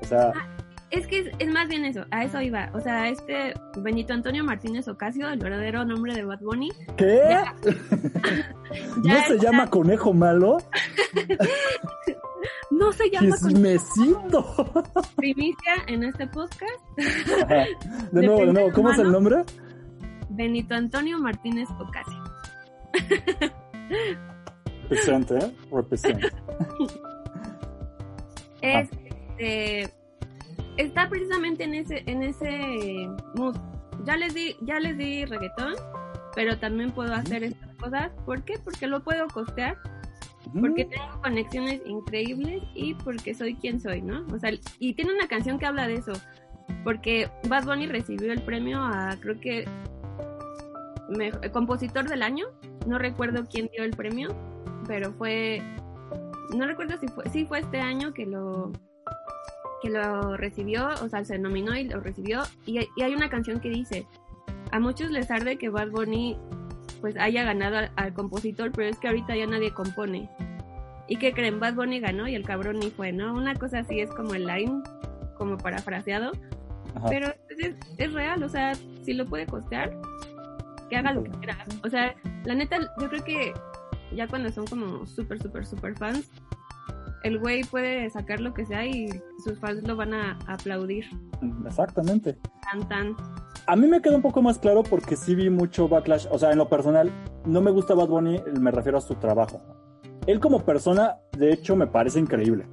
[0.00, 0.32] O sea,
[0.90, 2.70] Es que es, es más bien eso, a eso iba.
[2.72, 7.20] O sea, este Benito Antonio Martínez Ocasio, el verdadero nombre de Bad Bunny, ¿qué?
[7.28, 7.54] ya-
[9.02, 10.58] ¿No se llama conejo malo?
[12.70, 14.72] no se llama ¡Chismecito!
[15.16, 16.62] primicia en este podcast.
[17.44, 17.64] Ajá.
[18.12, 19.44] De nuevo, de nuevo, ¿cómo es el nombre?
[20.30, 22.24] Benito Antonio Martínez Ocasio.
[24.88, 25.52] Represent, ¿eh?
[25.72, 26.24] Represent.
[28.60, 28.88] Es,
[29.38, 29.94] este,
[30.76, 33.56] está precisamente en ese, en ese mood.
[34.04, 35.74] Ya les di, ya les di reggaetón,
[36.34, 38.10] pero también puedo hacer estas cosas.
[38.24, 38.54] ¿Por qué?
[38.62, 39.76] Porque lo puedo costear,
[40.60, 44.24] porque tengo conexiones increíbles y porque soy quien soy, ¿no?
[44.32, 46.12] O sea, y tiene una canción que habla de eso,
[46.84, 49.64] porque Bad Bunny recibió el premio a, creo que,
[51.08, 52.46] me- compositor del año.
[52.86, 54.28] No recuerdo quién dio el premio,
[54.86, 55.60] pero fue,
[56.56, 58.72] no recuerdo si fue, sí fue este año que lo
[59.82, 62.42] que lo recibió, o sea, se nominó y lo recibió.
[62.64, 64.06] Y, hay- y hay una canción que dice,
[64.72, 66.36] a muchos les arde que Bad Bunny
[67.00, 70.30] pues haya ganado al, al compositor, pero es que ahorita ya nadie compone.
[71.08, 71.60] ¿Y qué creen?
[71.60, 73.32] Bad Bunny ganó y el cabrón ni fue, ¿no?
[73.34, 74.82] Una cosa así es como el line,
[75.36, 76.32] como parafraseado,
[76.94, 77.06] Ajá.
[77.08, 79.96] pero es, es real, o sea, si lo puede costear,
[80.88, 81.58] que haga lo que quiera.
[81.84, 83.52] O sea, la neta, yo creo que
[84.12, 86.30] ya cuando son como súper, súper, súper fans,
[87.22, 89.08] el güey puede sacar lo que sea y
[89.44, 91.04] sus fans lo van a aplaudir.
[91.66, 92.38] Exactamente.
[92.70, 93.16] Tan, tan.
[93.66, 96.26] A mí me queda un poco más claro porque sí vi mucho backlash.
[96.30, 97.10] O sea, en lo personal,
[97.44, 99.60] no me gusta Bad Bunny, me refiero a su trabajo.
[100.26, 102.66] Él como persona, de hecho, me parece increíble.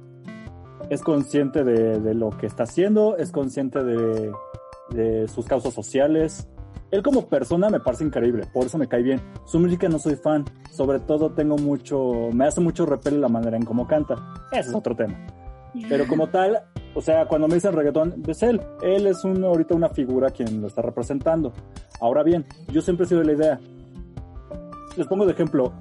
[0.90, 4.32] Es consciente de, de lo que está haciendo, es consciente de,
[4.90, 6.48] de sus causas sociales.
[6.94, 9.20] Él como persona me parece increíble, por eso me cae bien.
[9.46, 13.56] Su música no soy fan, sobre todo tengo mucho, me hace mucho repele la manera
[13.56, 14.14] en cómo canta.
[14.52, 15.26] Ese es otro tema.
[15.88, 16.62] Pero como tal,
[16.94, 18.60] o sea, cuando me dicen reggaetón, es él.
[18.80, 21.52] Él es un, ahorita una figura quien lo está representando.
[22.00, 23.60] Ahora bien, yo siempre he sido de la idea.
[24.96, 25.72] Les pongo de ejemplo.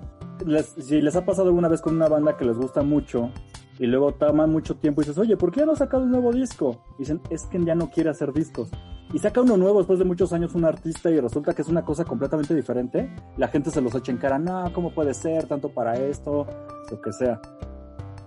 [0.80, 3.30] si les ha pasado alguna vez con una banda que les gusta mucho
[3.78, 6.32] y luego toman mucho tiempo y dices, oye, ¿por qué ya no sacado un nuevo
[6.32, 6.84] disco?
[6.98, 8.72] Dicen, es que ya no quiere hacer discos.
[9.12, 11.84] Y saca uno nuevo después de muchos años un artista y resulta que es una
[11.84, 13.14] cosa completamente diferente.
[13.38, 15.48] La gente se los echa en cara, no, ¿cómo puede ser?
[15.48, 16.48] Tanto para esto,
[16.90, 17.40] lo que sea.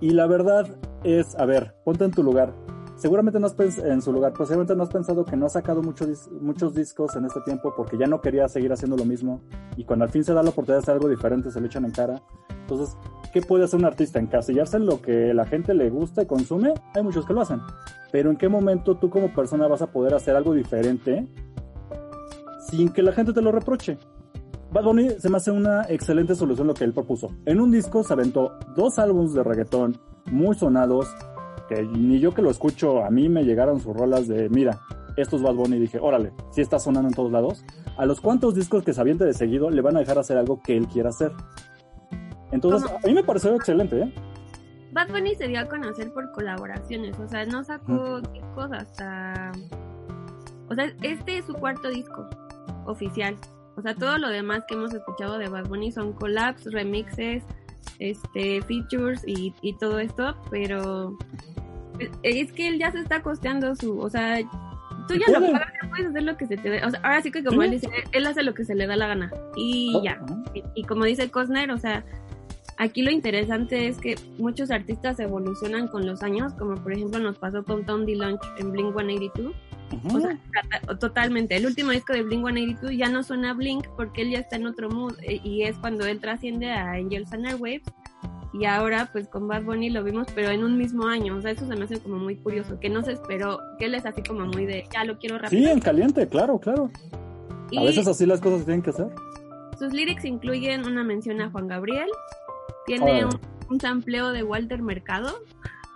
[0.01, 0.67] Y la verdad
[1.03, 2.53] es, a ver, ponte en tu lugar.
[2.97, 5.83] Seguramente no has pens- en su lugar, seguramente no has pensado que no ha sacado
[5.83, 6.07] mucho
[6.41, 9.43] muchos discos en este tiempo porque ya no quería seguir haciendo lo mismo.
[9.77, 11.85] Y cuando al fin se da la oportunidad de hacer algo diferente, se lo echan
[11.85, 12.23] en cara.
[12.69, 12.97] Entonces,
[13.33, 14.19] ¿qué puede hacer un artista?
[14.19, 16.75] ¿Encasillarse en lo que la gente le gusta y consume?
[16.95, 17.61] Hay muchos que lo hacen.
[18.11, 21.29] Pero ¿en qué momento tú como persona vas a poder hacer algo diferente
[22.69, 23.99] sin que la gente te lo reproche?
[24.73, 27.29] Bad Bunny se me hace una excelente solución lo que él propuso.
[27.45, 31.07] En un disco se aventó dos álbumes de reggaetón muy sonados,
[31.69, 34.81] que ni yo que lo escucho, a mí me llegaron sus rolas de, mira,
[35.17, 37.65] esto es Bad Bunny, dije, órale, si está sonando en todos lados.
[37.97, 40.61] A los cuantos discos que se aviente de seguido le van a dejar hacer algo
[40.63, 41.33] que él quiera hacer.
[42.57, 43.01] Entonces, ¿Cómo?
[43.05, 44.13] a mí me pareció excelente, ¿eh?
[44.93, 49.53] Bad Bunny se dio a conocer por colaboraciones, o sea, no sacó discos hasta...
[50.69, 52.29] O sea, este es su cuarto disco
[52.87, 53.37] oficial.
[53.77, 57.45] O sea, todo lo demás que hemos escuchado de Bad Bunny son collabs, remixes,
[57.99, 61.17] este, features y, y todo esto, pero
[62.23, 64.39] es- que él ya se está costeando su, o sea,
[65.09, 66.85] tú ya lo pagas, ya puedes hacer lo que se te dé.
[66.85, 67.67] O sea, ahora sí que como Sí.
[67.67, 70.13] él dice, él hace lo que se le da la gana y ya.
[70.13, 70.43] Ajá.
[70.55, 72.03] Y, y como dice Cosner, o sea,
[72.79, 77.39] aquí lo interesante es que muchos artistas evolucionan con los años, como por ejemplo nos
[77.39, 79.55] pasó con Tom DeLonge en Blink 182.
[80.05, 80.17] Ujú.
[80.17, 80.39] O sea,
[80.99, 81.57] totalmente.
[81.57, 84.57] El último disco de Blink 182 ya no suena a Blink porque él ya está
[84.57, 87.83] en otro mood eh, y es cuando él trasciende a Angels and Airwaves.
[88.53, 91.37] Y ahora, pues con Bad Bunny lo vimos, pero en un mismo año.
[91.37, 93.95] O sea, eso se me hace como muy curioso, que no se esperó, que él
[93.95, 95.71] es así como muy de, ya lo quiero Sí, rápido.
[95.73, 96.91] en caliente, claro, claro.
[97.71, 99.09] y A veces así las cosas tienen que hacer.
[99.79, 102.09] sus lyrics incluyen una mención a Juan Gabriel,
[102.87, 105.43] tiene un, un sampleo de Walter Mercado,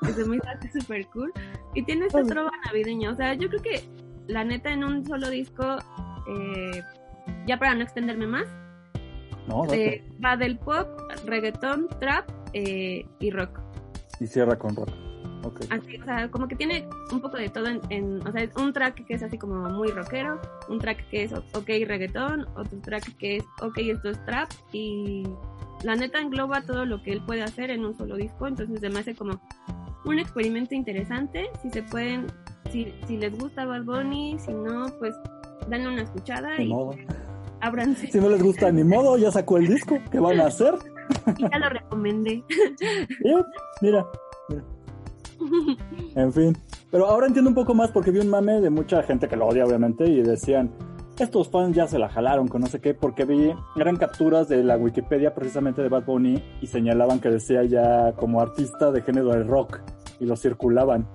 [0.02, 1.32] que se me hace súper cool,
[1.74, 3.10] y tiene esta trova navideña.
[3.10, 3.82] O sea, yo creo que
[4.26, 5.78] la neta en un solo disco,
[6.28, 6.82] eh,
[7.46, 8.46] ya para no extenderme más,
[9.46, 10.86] No, eh, va del pop,
[11.26, 13.60] reggaetón, trap eh, y rock.
[14.20, 14.90] Y cierra con rock.
[15.42, 15.68] Okay.
[15.70, 18.74] Así, o sea, como que tiene un poco de todo en, en, o sea, un
[18.74, 23.16] track que es así como muy rockero, un track que es ok reggaetón, otro track
[23.16, 25.24] que es ok esto es trap y
[25.82, 28.88] la neta engloba todo lo que él puede hacer en un solo disco, entonces se
[28.90, 29.40] me hace como
[30.04, 32.26] un experimento interesante, si se pueden,
[32.70, 35.14] si, si les gusta Bad Bunny, si no, pues
[35.68, 36.94] denle una escuchada Ni y modo.
[37.60, 38.10] ábranse.
[38.10, 39.98] Si no les gusta ni modo, ya sacó el disco.
[40.10, 40.74] ¿Qué van a hacer?
[41.38, 42.42] Y ya lo recomendé.
[43.24, 43.46] Mira,
[43.82, 44.06] mira.
[46.14, 46.56] En fin.
[46.90, 49.46] Pero ahora entiendo un poco más porque vi un mame de mucha gente que lo
[49.46, 50.70] odia, obviamente, y decían,
[51.24, 54.62] estos fans ya se la jalaron con no sé qué, porque vi, eran capturas de
[54.64, 59.28] la Wikipedia precisamente de Bad Bunny y señalaban que decía ya como artista de género
[59.28, 59.80] de rock
[60.18, 61.06] y lo circulaban.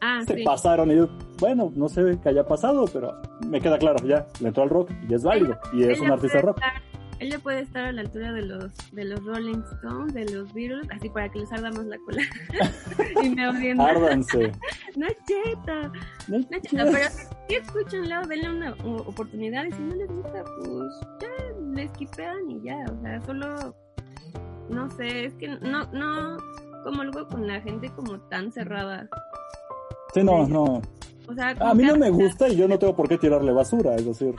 [0.00, 0.42] Ah, Se sí.
[0.44, 1.08] pasaron y yo,
[1.40, 3.14] bueno, no sé qué haya pasado, pero
[3.48, 6.40] me queda claro, ya, le entró al rock y es válido, y es un artista
[6.42, 6.60] rock.
[7.18, 10.86] Ella puede estar a la altura de los de los Rolling Stones, de los Beatles,
[10.90, 12.22] así para que les arda más la cola.
[13.22, 13.80] y me odien.
[13.80, 14.52] Árdanse.
[14.96, 15.92] No es cierto,
[16.28, 17.08] no es cierto, pero
[17.48, 18.72] si escúchenlo, denle una
[19.06, 21.28] oportunidad y si no les gusta, pues ya
[21.74, 23.76] les quipean y ya, o sea, solo,
[24.70, 26.38] no sé, es que no, no,
[26.82, 29.06] como algo con la gente como tan cerrada.
[30.14, 30.80] Sí, no, no.
[31.28, 33.94] O sea, A mí no me gusta y yo no tengo por qué tirarle basura.
[33.96, 34.34] Es decir,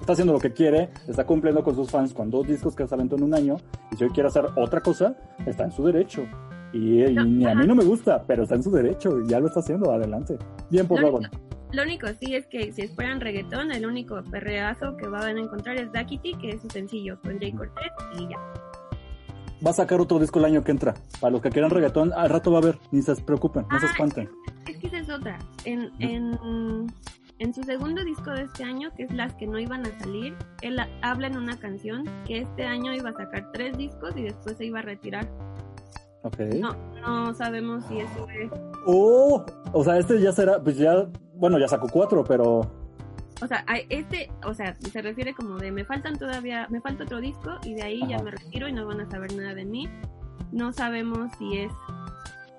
[0.00, 2.94] está haciendo lo que quiere, está cumpliendo con sus fans con dos discos que se
[2.94, 3.56] aventó en un año.
[3.92, 6.26] Y si hoy quiere hacer otra cosa, está en su derecho.
[6.72, 9.28] Y, y No, ni a mí no me gusta, pero está en su derecho y
[9.28, 9.90] ya lo está haciendo.
[9.92, 10.38] Adelante.
[10.70, 11.28] Bien por Bad Bunny.
[11.72, 15.76] Lo único sí es que si esperan reggaetón, el único perreazo que van a encontrar
[15.76, 18.36] es Dakiti, que es su sencillo con Jay Cortez y ya.
[19.64, 20.94] Va a sacar otro disco el año que entra.
[21.20, 22.78] Para los que quieran reggaetón, al rato va a haber.
[22.90, 24.28] Ni se preocupen, no se espanten.
[24.80, 25.38] Que esa es otra.
[25.64, 26.86] En, en,
[27.38, 30.34] en su segundo disco de este año, que es Las que no iban a salir,
[30.62, 34.22] él ha- habla en una canción que este año iba a sacar tres discos y
[34.22, 35.28] después se iba a retirar.
[36.22, 36.38] Ok.
[36.58, 38.50] No, no sabemos si eso es...
[38.86, 42.60] Oh, o sea, este ya será, pues ya, bueno, ya sacó cuatro, pero
[43.42, 47.20] O sea, este, o sea, se refiere como de me faltan todavía, me falta otro
[47.20, 48.24] disco y de ahí ya Ajá.
[48.24, 49.88] me retiro y no van a saber nada de mí.
[50.52, 51.72] No sabemos si es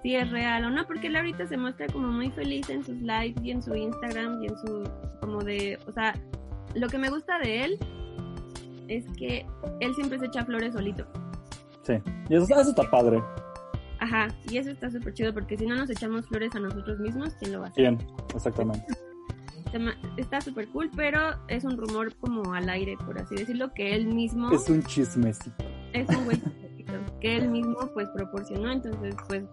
[0.01, 3.01] si es real o no, porque él ahorita se muestra como muy feliz en sus
[3.01, 4.83] lives y en su Instagram y en su
[5.19, 6.13] como de, o sea,
[6.73, 7.79] lo que me gusta de él
[8.87, 9.45] es que
[9.79, 11.05] él siempre se echa flores solito.
[11.83, 11.93] sí.
[12.29, 13.21] Y eso, eso está padre.
[13.99, 17.35] Ajá, y eso está súper chido porque si no nos echamos flores a nosotros mismos,
[17.39, 17.81] ¿quién lo va a hacer?
[17.83, 18.85] Bien, exactamente.
[20.17, 24.07] Está súper cool, pero es un rumor como al aire, por así decirlo, que él
[24.07, 25.63] mismo Es un chismecito.
[25.93, 26.41] es un güey
[27.21, 29.43] que él mismo pues proporcionó, entonces pues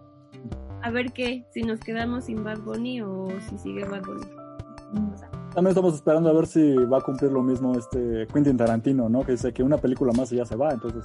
[0.81, 4.25] a ver qué, si nos quedamos sin Bad Bunny o si sigue Bad Bunny.
[5.13, 8.57] O sea, También estamos esperando a ver si va a cumplir lo mismo este Quentin
[8.57, 9.23] Tarantino, ¿no?
[9.23, 11.03] Que dice que una película más y ya se va, entonces.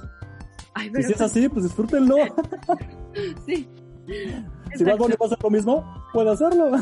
[0.73, 2.15] ay, Y pero si es así, pues disfrútenlo.
[3.45, 3.67] sí.
[4.75, 5.83] Si Bad Bunny va a hacer lo mismo,
[6.13, 6.71] puede hacerlo.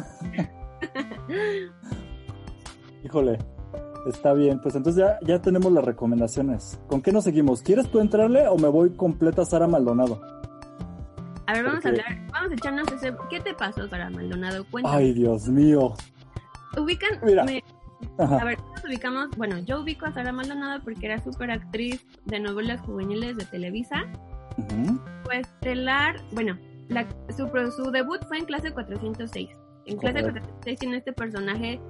[3.03, 3.37] Híjole,
[4.07, 4.59] está bien.
[4.61, 6.79] Pues entonces ya, ya tenemos las recomendaciones.
[6.87, 7.61] ¿Con qué nos seguimos?
[7.61, 10.21] ¿Quieres tú entrarle o me voy completa Sara Maldonado?
[11.47, 14.65] A ver, vamos Porque- a hablar, vamos a echarnos ese, ¿qué te pasó, Sara Maldonado?
[14.71, 14.95] Cuéntame.
[14.97, 15.93] Ay, Dios mío.
[16.77, 17.43] Ubican, Mira.
[17.43, 17.63] me-
[18.17, 22.39] a ver, nos ubicamos, bueno, yo ubico a Sara Maldonado porque era súper actriz de
[22.39, 24.03] novelas juveniles de Televisa.
[24.57, 24.99] Ujú.
[25.23, 26.57] Fue estelar, bueno,
[26.89, 29.49] la, su, su debut fue en clase 406.
[29.85, 30.41] En clase Correcto.
[30.41, 31.81] 406 tiene este personaje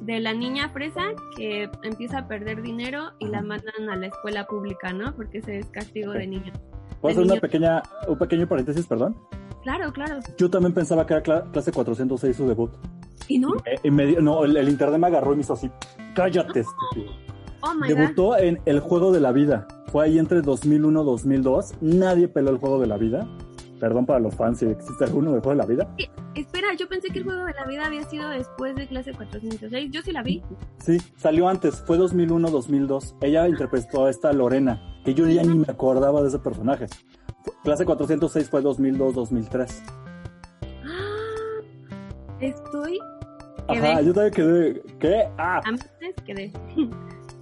[0.00, 1.02] de la niña fresa
[1.36, 5.14] que empieza a perder dinero y la mandan a la escuela pública, ¿no?
[5.14, 6.58] Porque ese es castigo de niños.
[7.02, 9.16] ¿Puedo hacer una pequeña, un pequeño paréntesis, perdón?
[9.62, 10.20] Claro, claro.
[10.38, 12.70] Yo también pensaba que era cla- clase 406 su debut.
[13.28, 13.54] ¿Y no?
[13.66, 15.70] Eh, y me no, el, el internet me agarró y me hizo así.
[16.14, 17.12] Cállate, estúpido.
[17.60, 17.86] Oh my god.
[17.88, 19.68] Debutó en El Juego de la Vida.
[19.88, 21.74] Fue ahí entre 2001 y 2002.
[21.80, 23.28] Nadie peló el Juego de la Vida.
[23.82, 25.96] Perdón para los fans si existe alguno del Juego de la Vida.
[26.36, 29.90] Espera, yo pensé que el juego de la vida había sido después de clase 406.
[29.90, 30.40] Yo sí la vi.
[30.78, 31.82] Sí, salió antes.
[31.84, 33.16] Fue 2001-2002.
[33.22, 36.86] Ella interpretó a esta Lorena, que yo ya ni me acordaba de ese personaje.
[37.42, 39.82] Fue- Clase 406 fue 2002-2003.
[40.84, 42.38] ¡Ah!
[42.38, 43.00] Estoy
[43.66, 44.06] Ajá, Quedé.
[44.06, 44.82] yo también quedé.
[45.00, 45.28] ¿Qué?
[45.38, 46.52] Ah, a meses quedé.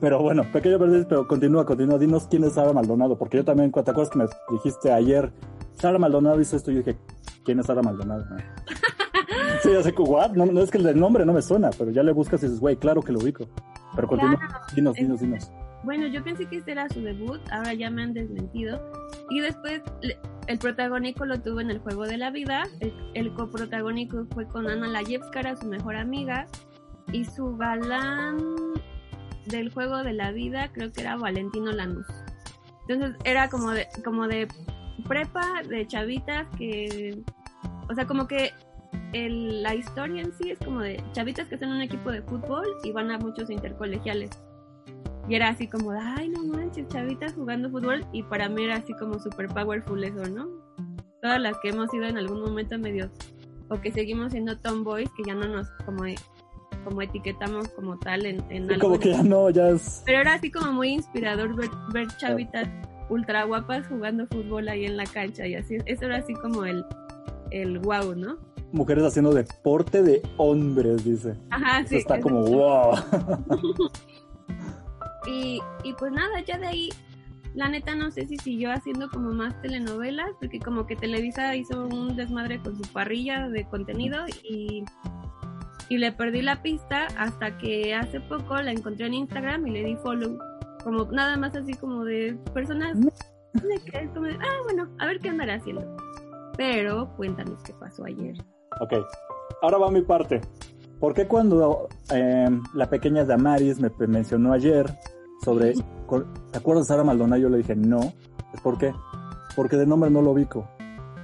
[0.00, 1.98] Pero bueno, pequeño paréntesis, pero continúa, continúa.
[1.98, 5.30] Dinos quién es Sara Maldonado, porque yo también, ¿te acuerdas que me dijiste ayer?
[5.74, 6.98] Sara Maldonado hizo esto y yo dije,
[7.44, 8.24] ¿quién es Sara Maldonado?
[9.62, 10.32] sí, ya sé, ¿what?
[10.32, 12.60] No, no es que el nombre no me suena, pero ya le buscas y dices,
[12.60, 13.46] güey, claro que lo ubico.
[13.94, 14.38] Pero continúa,
[14.74, 15.52] dinos, dinos, dinos.
[15.82, 18.80] Bueno, yo pensé que este era su debut, ahora ya me han desmentido.
[19.30, 19.82] Y después
[20.46, 22.64] el protagónico lo tuvo en el juego de la vida.
[22.80, 26.46] El, el coprotagónico fue con Ana Layevskara, su mejor amiga.
[27.12, 28.38] Y su galán
[29.50, 32.06] del juego de la vida creo que era Valentino Lanús.
[32.88, 34.48] Entonces era como de, como de
[35.06, 37.22] prepa, de chavitas que
[37.90, 38.52] o sea, como que
[39.12, 42.22] el, la historia en sí es como de chavitas que están en un equipo de
[42.22, 44.30] fútbol y van a muchos intercolegiales.
[45.28, 48.06] Y era así como, de, ay, no manches, chavitas jugando fútbol.
[48.12, 50.48] Y para mí era así como super powerful eso, ¿no?
[51.20, 53.10] Todas las que hemos ido en algún momento medio,
[53.68, 56.04] o que seguimos siendo tomboys, que ya no nos como,
[56.80, 58.88] como etiquetamos como tal en, en algo.
[58.88, 60.02] Como que ya no, ya es...
[60.06, 62.68] Pero era así como muy inspirador ver, ver chavitas
[63.08, 65.78] ultra guapas jugando fútbol ahí en la cancha y así.
[65.86, 66.84] Eso era así como el,
[67.50, 68.38] el wow, ¿no?
[68.72, 71.34] Mujeres haciendo deporte de hombres, dice.
[71.50, 71.96] Ajá, sí.
[71.96, 72.94] está como wow.
[75.26, 76.90] y, y pues nada, ya de ahí
[77.54, 81.86] la neta no sé si siguió haciendo como más telenovelas, porque como que Televisa hizo
[81.86, 84.84] un desmadre con su parrilla de contenido y,
[85.90, 89.84] y le perdí la pista hasta que hace poco la encontré en Instagram y le
[89.84, 90.38] di follow.
[90.84, 92.96] Como nada más así como de personas
[94.14, 95.84] como de, ah, bueno, a ver qué andará haciendo.
[96.56, 98.36] Pero cuéntanos qué pasó ayer.
[98.80, 99.04] Ok,
[99.62, 100.40] ahora va mi parte.
[101.00, 104.86] ¿Por qué cuando em, la pequeña Damaris me mencionó ayer
[105.44, 107.42] sobre, ¿te acuerdas de Sara Maldonado?
[107.42, 108.12] Yo le dije, no.
[108.62, 108.94] ¿Por qué?
[109.56, 110.68] Porque de nombre no lo ubico.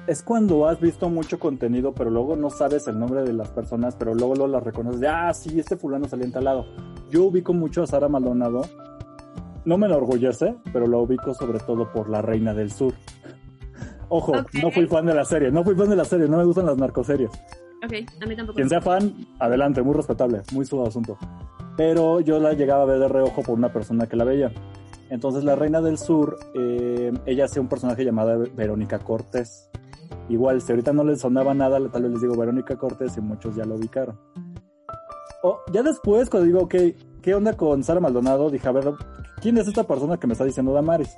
[0.06, 3.96] Es cuando has visto mucho contenido, pero luego no sabes el nombre de las personas,
[3.96, 6.66] pero luego lo las reconoces de, ah, sí, este fulano salió en tal lado.
[7.10, 8.62] Yo ubico mucho a Sara Maldonado.
[9.64, 12.94] No me enorgullece, pero lo ubico sobre todo por La Reina del Sur.
[14.08, 16.44] Ojo, no fui fan de la serie, no fui fan de la serie, no me
[16.44, 17.30] gustan las narcoseries.
[17.84, 17.92] Ok,
[18.22, 18.54] a mí tampoco.
[18.54, 21.18] Quien sea fan, adelante, muy respetable, muy su asunto
[21.76, 24.50] pero yo la llegaba a ver de reojo por una persona que la veía.
[25.10, 29.70] Entonces la Reina del Sur, eh, ella hacía un personaje llamado Verónica Cortés.
[30.28, 33.54] Igual, si ahorita no les sonaba nada, tal vez les digo Verónica Cortés y muchos
[33.56, 34.18] ya lo ubicaron.
[35.42, 36.74] O ya después, cuando digo, ok,
[37.22, 38.50] ¿qué onda con Sara Maldonado?
[38.50, 38.92] Dije, a ver,
[39.40, 41.16] ¿quién es esta persona que me está diciendo Damaris?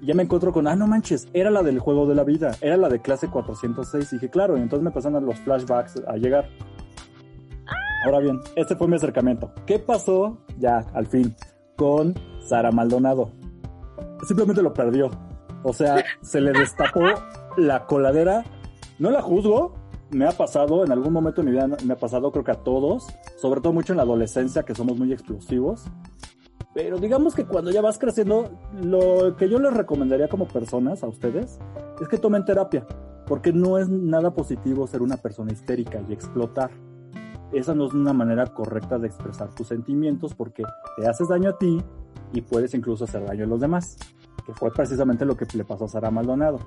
[0.00, 2.56] Y ya me encuentro con, ah, no manches, era la del juego de la vida,
[2.60, 4.12] era la de clase 406.
[4.12, 6.48] Y dije, claro, y entonces me pasan los flashbacks a llegar.
[8.04, 9.52] Ahora bien, este fue mi acercamiento.
[9.66, 11.34] ¿Qué pasó ya al fin
[11.76, 12.14] con
[12.48, 13.30] Sara Maldonado?
[14.26, 15.10] Simplemente lo perdió.
[15.62, 17.00] O sea, se le destapó
[17.60, 18.44] la coladera.
[18.98, 19.74] No la juzgo,
[20.10, 22.62] me ha pasado, en algún momento de mi vida me ha pasado, creo que a
[22.62, 25.84] todos, sobre todo mucho en la adolescencia, que somos muy explosivos.
[26.74, 28.50] Pero digamos que cuando ya vas creciendo,
[28.82, 31.58] lo que yo les recomendaría como personas a ustedes
[32.00, 32.86] es que tomen terapia,
[33.26, 36.70] porque no es nada positivo ser una persona histérica y explotar
[37.52, 40.62] esa no es una manera correcta de expresar tus sentimientos porque
[40.96, 41.82] te haces daño a ti
[42.32, 43.96] y puedes incluso hacer daño a los demás,
[44.50, 46.58] que fue precisamente lo que le pasó a Sara Maldonado.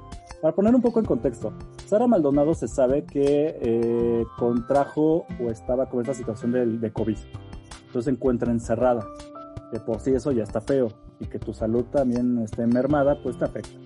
[0.42, 1.54] Para poner un poco en contexto,
[1.86, 7.18] Sara Maldonado se sabe que eh, contrajo o estaba con esta situación de, de COVID,
[7.88, 9.06] entonces se encuentra encerrada.
[9.72, 13.38] De por sí eso ya está feo y que tu salud también esté mermada, pues
[13.38, 13.78] te afecta.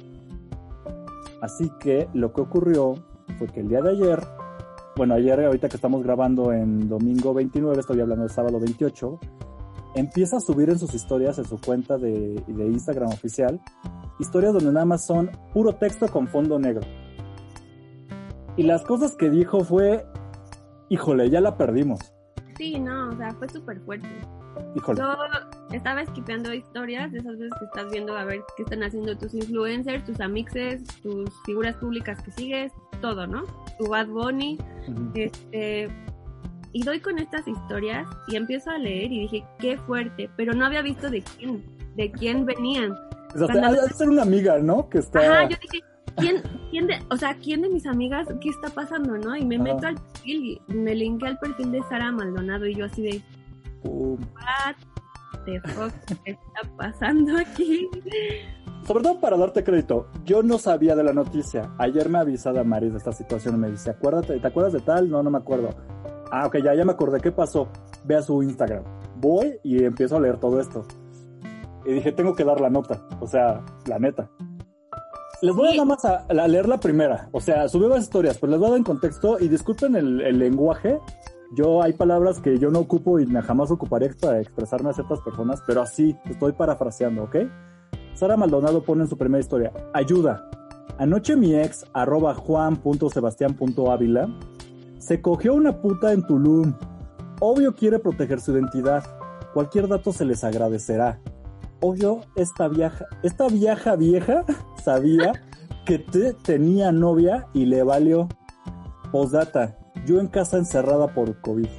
[1.42, 2.96] Así que lo que ocurrió
[3.38, 4.20] fue que el día de ayer
[4.98, 9.20] bueno, ayer, ahorita que estamos grabando en domingo 29, estoy hablando del sábado 28,
[9.98, 13.60] empieza a subir en sus historias, en su cuenta de, Instagram oficial,
[14.20, 16.82] historias donde nada más son puro texto con fondo negro.
[18.56, 20.06] Y las cosas que dijo fue,
[20.90, 22.00] híjole, ya la perdimos.
[22.58, 24.08] Sí, no, o sea, fue súper fuerte.
[24.76, 25.00] Híjole.
[25.00, 25.16] Yo
[25.76, 29.34] estaba esquipeando historias, de esas veces que estás viendo a ver qué están haciendo tus
[29.34, 33.44] influencers, tus amixes, tus figuras públicas que sigues, todo, ¿no?
[33.78, 34.58] Tu Bad Bunny.
[35.14, 35.90] este,
[36.74, 40.66] y doy con estas historias y empiezo a leer y dije, qué fuerte, pero no
[40.66, 41.64] había visto de quién,
[41.96, 42.94] de quién venían.
[43.36, 44.90] O sea, ser una amiga, ¿no?
[44.90, 45.20] Que está...
[45.20, 45.84] Ajá, yo dije,
[46.18, 49.36] ¿quién, quién de, o sea, quién de mis amigas, qué está pasando, no?
[49.36, 52.86] Y me meto al perfil y me linké al perfil de Sara Maldonado y yo
[52.86, 53.22] así de,
[53.84, 54.76] what
[55.46, 55.94] the fuck
[56.26, 57.90] está pasando aquí?
[58.88, 61.74] sobre todo para darte crédito, yo no sabía de la noticia.
[61.78, 65.10] Ayer me avisaba Maris de esta situación y me dice, acuérdate, ¿te acuerdas de tal?
[65.10, 65.70] No, no me acuerdo.
[66.32, 67.20] Ah, ok, ya, ya me acordé.
[67.20, 67.68] ¿Qué pasó?
[68.06, 68.84] Ve a su Instagram.
[69.18, 70.86] Voy y empiezo a leer todo esto.
[71.86, 73.02] Y dije, tengo que dar la nota.
[73.19, 74.30] O sea, la neta.
[75.42, 77.30] Les voy a nada más a, leer la primera.
[77.32, 80.21] O sea, subí varias historias, pero les voy a dar en contexto y disculpen el,
[80.21, 81.00] el lenguaje.
[81.56, 85.62] Yo hay palabras que yo no ocupo y jamás ocuparé para expresarme a ciertas personas,
[85.65, 87.36] pero así estoy parafraseando, ¿ok?
[88.15, 90.50] Sara Maldonado pone en su primera historia, ayuda.
[90.98, 94.28] Anoche mi ex, arroba juan.sebastián.ávila,
[95.08, 96.74] se cogió una puta en Tulum.
[97.40, 99.06] Obvio quiere proteger su identidad.
[99.54, 101.22] Cualquier dato se les agradecerá.
[101.80, 104.44] Obvio, esta vieja, esta vieja vieja
[104.84, 105.32] sabía
[105.86, 108.28] que te tenía novia y le valió.
[109.10, 111.70] Postdata, yo en casa encerrada por COVID.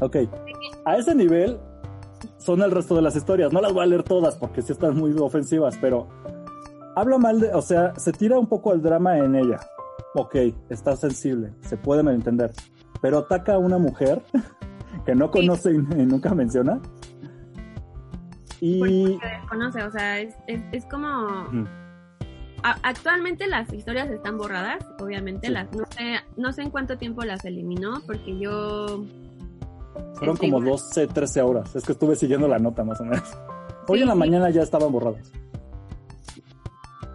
[0.00, 0.16] Ok,
[0.86, 1.60] a ese nivel
[2.38, 3.52] son el resto de las historias.
[3.52, 6.08] No las voy a leer todas porque sí están muy ofensivas, pero
[6.96, 9.60] habla mal de, o sea, se tira un poco el drama en ella.
[10.14, 10.36] Ok,
[10.70, 12.52] está sensible, se puede entender,
[13.00, 14.22] pero ataca a una mujer
[15.06, 16.80] que no conoce y, nunca menciona.
[18.60, 18.78] Y...
[18.78, 21.66] Porque desconoce, o sea, es, es, como...
[22.62, 27.44] actualmente las historias están borradas, obviamente, las no sé, no sé en cuánto tiempo las
[27.44, 29.04] eliminó, porque yo...
[30.14, 33.36] Fueron como 12, 13 horas, es que estuve siguiendo la nota más o menos.
[33.88, 35.30] Hoy en la mañana ya estaban borradas.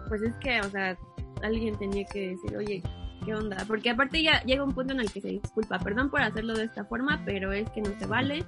[0.08, 0.96] Pues es que, o sea,
[1.42, 2.82] alguien tenía que decir, oye,
[3.24, 3.56] ¿qué onda?
[3.66, 6.64] Porque aparte ya llega un punto en el que se disculpa, perdón por hacerlo de
[6.64, 8.44] esta forma, pero es que no se vale.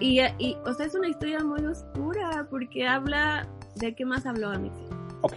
[0.00, 4.50] Y, y o sea, es una historia muy oscura porque habla de qué más habló
[4.50, 4.70] a mí.
[5.22, 5.36] Ok,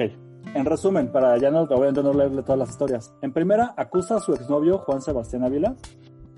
[0.53, 3.13] en resumen, para ya no, obviamente no leerle todas las historias.
[3.21, 5.75] En primera, acusa a su exnovio Juan Sebastián Ávila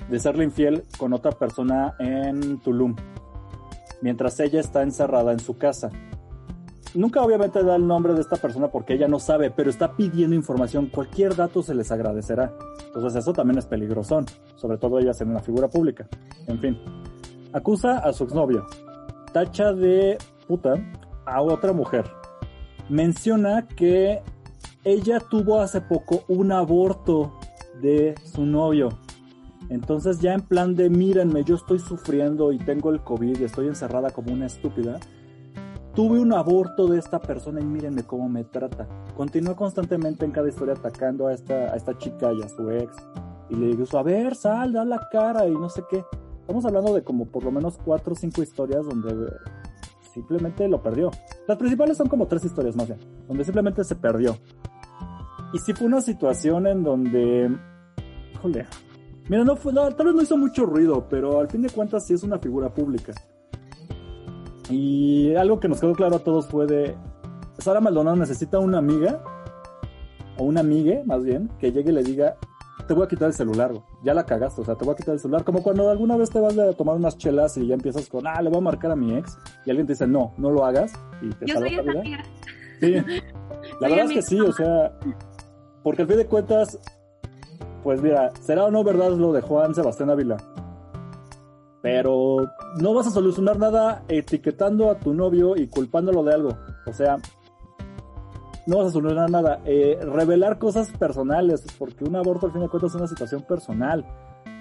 [0.10, 2.96] de serle infiel con otra persona en Tulum,
[4.02, 5.90] mientras ella está encerrada en su casa.
[6.96, 10.36] Nunca obviamente da el nombre de esta persona porque ella no sabe, pero está pidiendo
[10.36, 10.88] información.
[10.88, 12.52] Cualquier dato se les agradecerá.
[12.88, 14.22] Entonces eso también es peligroso,
[14.56, 16.08] sobre todo ella siendo una figura pública.
[16.48, 16.80] En fin,
[17.54, 18.66] acusa a su exnovio.
[19.32, 20.18] Tacha de
[20.48, 20.74] puta
[21.26, 22.10] a otra mujer.
[22.90, 24.24] Menciona que
[24.84, 27.38] ella tuvo hace poco un aborto
[27.82, 28.90] de su novio.
[29.70, 33.68] Entonces ya en plan de mírenme, yo estoy sufriendo y tengo el COVID y estoy
[33.68, 35.00] encerrada como una estúpida
[36.00, 38.88] tuve un aborto de esta persona y mírenme cómo me trata.
[39.18, 42.96] Continúa constantemente en cada historia atacando a esta, a esta chica y a su ex.
[43.50, 46.02] Y le digo, a ver, sal, da la cara y no sé qué.
[46.40, 49.30] Estamos hablando de como por lo menos cuatro o cinco historias donde
[50.14, 51.12] simplemente lo perdió.
[51.50, 54.38] Las principales son como tres historias más bien, donde simplemente se perdió.
[55.52, 57.54] Y sí fue una situación en donde,
[58.36, 58.68] híjole,
[59.28, 62.14] mira, no, fue, tal vez no hizo mucho ruido, pero al fin de cuentas sí
[62.14, 63.12] es una figura pública.
[64.70, 66.96] Y algo que nos quedó claro a todos fue de,
[67.58, 69.22] Sara Maldonado necesita una amiga,
[70.38, 72.38] o una amigue más bien, que llegue y le diga,
[72.88, 73.72] te voy a quitar el celular,
[74.04, 75.44] ya la cagaste, o sea, te voy a quitar el celular.
[75.44, 78.42] Como cuando alguna vez te vas a tomar unas chelas y ya empiezas con, ah,
[78.42, 80.94] le voy a marcar a mi ex, y alguien te dice, no, no lo hagas,
[81.22, 82.24] y te Yo soy esa amiga.
[82.80, 82.94] Sí,
[83.82, 84.98] la verdad es que sí, o sea,
[85.84, 86.80] porque al fin de cuentas,
[87.84, 90.38] pues mira, será o no verdad lo de Juan Sebastián Ávila,
[91.82, 96.58] pero no vas a solucionar nada etiquetando a tu novio y culpándolo de algo.
[96.86, 97.18] O sea,
[98.68, 99.62] no vas a solucionar nada.
[99.66, 104.06] Eh, revelar cosas personales, porque un aborto al fin de cuentas es una situación personal.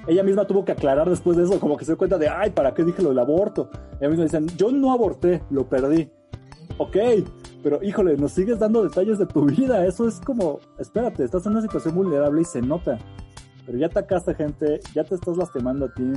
[0.06, 2.50] Ella misma tuvo que aclarar después de eso, como que se dio cuenta de, ay,
[2.50, 3.68] ¿para qué dije lo del aborto?
[4.00, 6.10] Ella misma dicen, yo no aborté, lo perdí.
[6.78, 6.96] Ok,
[7.62, 9.84] pero híjole, nos sigues dando detalles de tu vida.
[9.84, 12.98] Eso es como, espérate, estás en una situación vulnerable y se nota.
[13.66, 16.10] Pero ya atacaste gente, ya te estás lastimando a ti,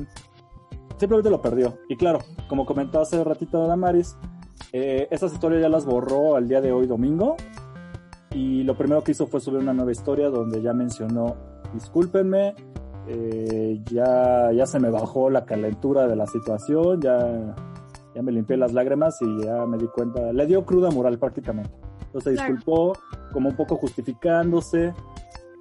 [1.02, 1.80] simplemente lo perdió.
[1.90, 4.16] Y claro, como comentó hace ratito Damaris,
[4.72, 7.36] eh, esas historias ya las borró al día de hoy domingo.
[8.34, 11.36] Y lo primero que hizo fue subir una nueva historia donde ya mencionó,
[11.74, 12.54] discúlpenme,
[13.08, 17.56] eh, ya, ya se me bajó la calentura de la situación, ya,
[18.16, 21.74] ya me limpié las lágrimas y ya me di cuenta, le dio cruda moral prácticamente.
[22.06, 22.94] Entonces se disculpó
[23.34, 24.94] como un poco justificándose,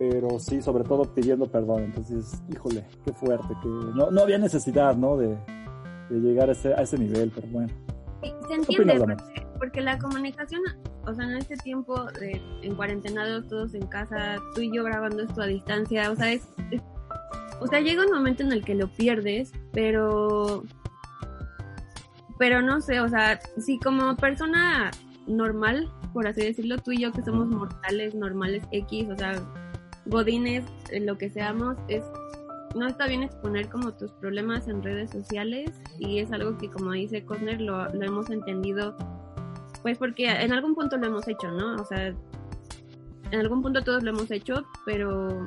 [0.00, 1.84] pero sí, sobre todo pidiendo perdón.
[1.84, 5.18] Entonces, híjole, qué fuerte, que no, no había necesidad, ¿no?
[5.18, 5.36] De,
[6.08, 7.68] llegar a ese, a ese nivel, pero bueno.
[8.48, 9.16] se entiende,
[9.58, 10.62] porque, la comunicación,
[11.06, 15.22] o sea, en este tiempo de, en cuarentenados, todos en casa, tú y yo grabando
[15.22, 16.48] esto a distancia, o sea, es,
[17.60, 20.62] o sea, llega un momento en el que lo pierdes, pero,
[22.38, 24.90] pero no sé, o sea, si como persona
[25.26, 29.34] normal, por así decirlo, tú y yo que somos mortales, normales X, o sea,
[30.06, 30.64] godines,
[31.00, 32.04] lo que seamos, es
[32.74, 36.92] no está bien exponer como tus problemas en redes sociales y es algo que como
[36.92, 38.96] dice Cosner lo, lo hemos entendido
[39.82, 41.80] pues porque en algún punto lo hemos hecho, ¿no?
[41.80, 42.14] O sea,
[43.30, 45.46] en algún punto todos lo hemos hecho, pero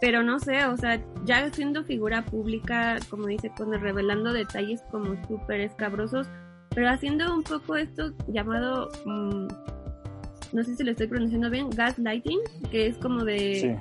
[0.00, 5.14] pero no sé, o sea, ya siendo figura pública, como dice Cosner, revelando detalles como
[5.26, 6.26] súper escabrosos,
[6.74, 9.48] pero haciendo un poco esto llamado mm,
[10.52, 12.40] no sé si lo estoy pronunciando bien, gaslighting,
[12.70, 13.78] que es como de...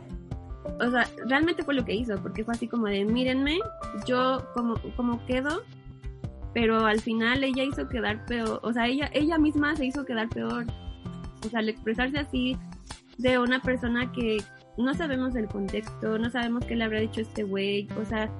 [0.81, 3.59] O sea, realmente fue lo que hizo, porque fue así como de, mírenme,
[4.05, 5.63] yo como, como quedo,
[6.53, 10.29] pero al final ella hizo quedar peor, o sea, ella, ella misma se hizo quedar
[10.29, 10.65] peor.
[11.45, 12.57] O sea, al expresarse así
[13.17, 14.37] de una persona que
[14.77, 18.31] no sabemos el contexto, no sabemos qué le habrá dicho este güey, o sea,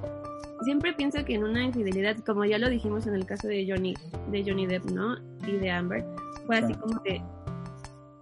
[0.64, 3.94] siempre pienso que en una infidelidad, como ya lo dijimos en el caso de Johnny,
[4.32, 5.18] de Johnny Depp, ¿no?
[5.48, 6.06] Y de Amber,
[6.46, 7.22] fue así como que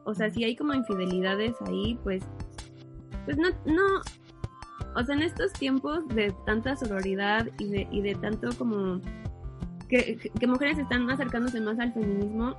[0.07, 2.23] o sea, si hay como infidelidades ahí, pues,
[3.25, 3.83] pues no, no,
[4.95, 9.01] o sea, en estos tiempos de tanta sororidad y de, y de tanto como
[9.89, 12.55] que, que mujeres están acercándose más al feminismo,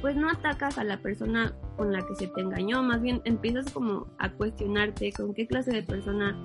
[0.00, 3.70] pues no atacas a la persona con la que se te engañó, más bien empiezas
[3.70, 6.36] como a cuestionarte con qué clase de persona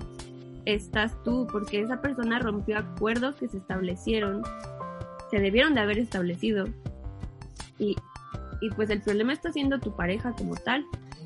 [0.66, 4.44] estás tú, porque esa persona rompió acuerdos que se establecieron,
[5.32, 6.66] se debieron de haber establecido.
[7.76, 7.96] Y,
[8.60, 10.84] y pues el problema está siendo tu pareja como tal,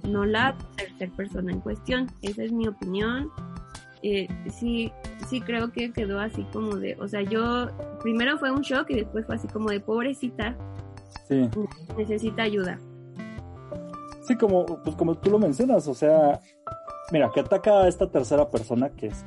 [0.08, 2.06] no la tercera persona en cuestión.
[2.22, 3.30] Esa es mi opinión.
[4.02, 4.92] Eh, sí,
[5.28, 7.68] sí creo que quedó así como de, o sea, yo
[8.02, 10.56] primero fue un shock y después fue así como de pobrecita,
[11.28, 11.48] Sí.
[11.96, 12.78] necesita ayuda.
[14.26, 16.38] Sí, como, pues como tú lo mencionas, o sea,
[17.12, 19.24] mira, que ataca a esta tercera persona que es-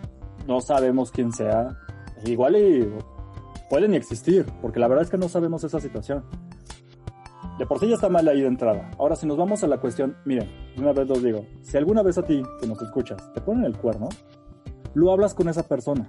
[0.48, 1.76] no sabemos quién sea,
[2.26, 2.88] igual y
[3.70, 6.24] puede ni existir, porque la verdad es que no sabemos esa situación.
[7.58, 8.92] De por sí ya está mal ahí de entrada.
[9.00, 12.18] Ahora, si nos vamos a la cuestión, miren, una vez los digo, si alguna vez
[12.18, 14.10] a ti, que nos escuchas, te ponen el cuerno,
[14.94, 16.08] lo hablas con esa persona.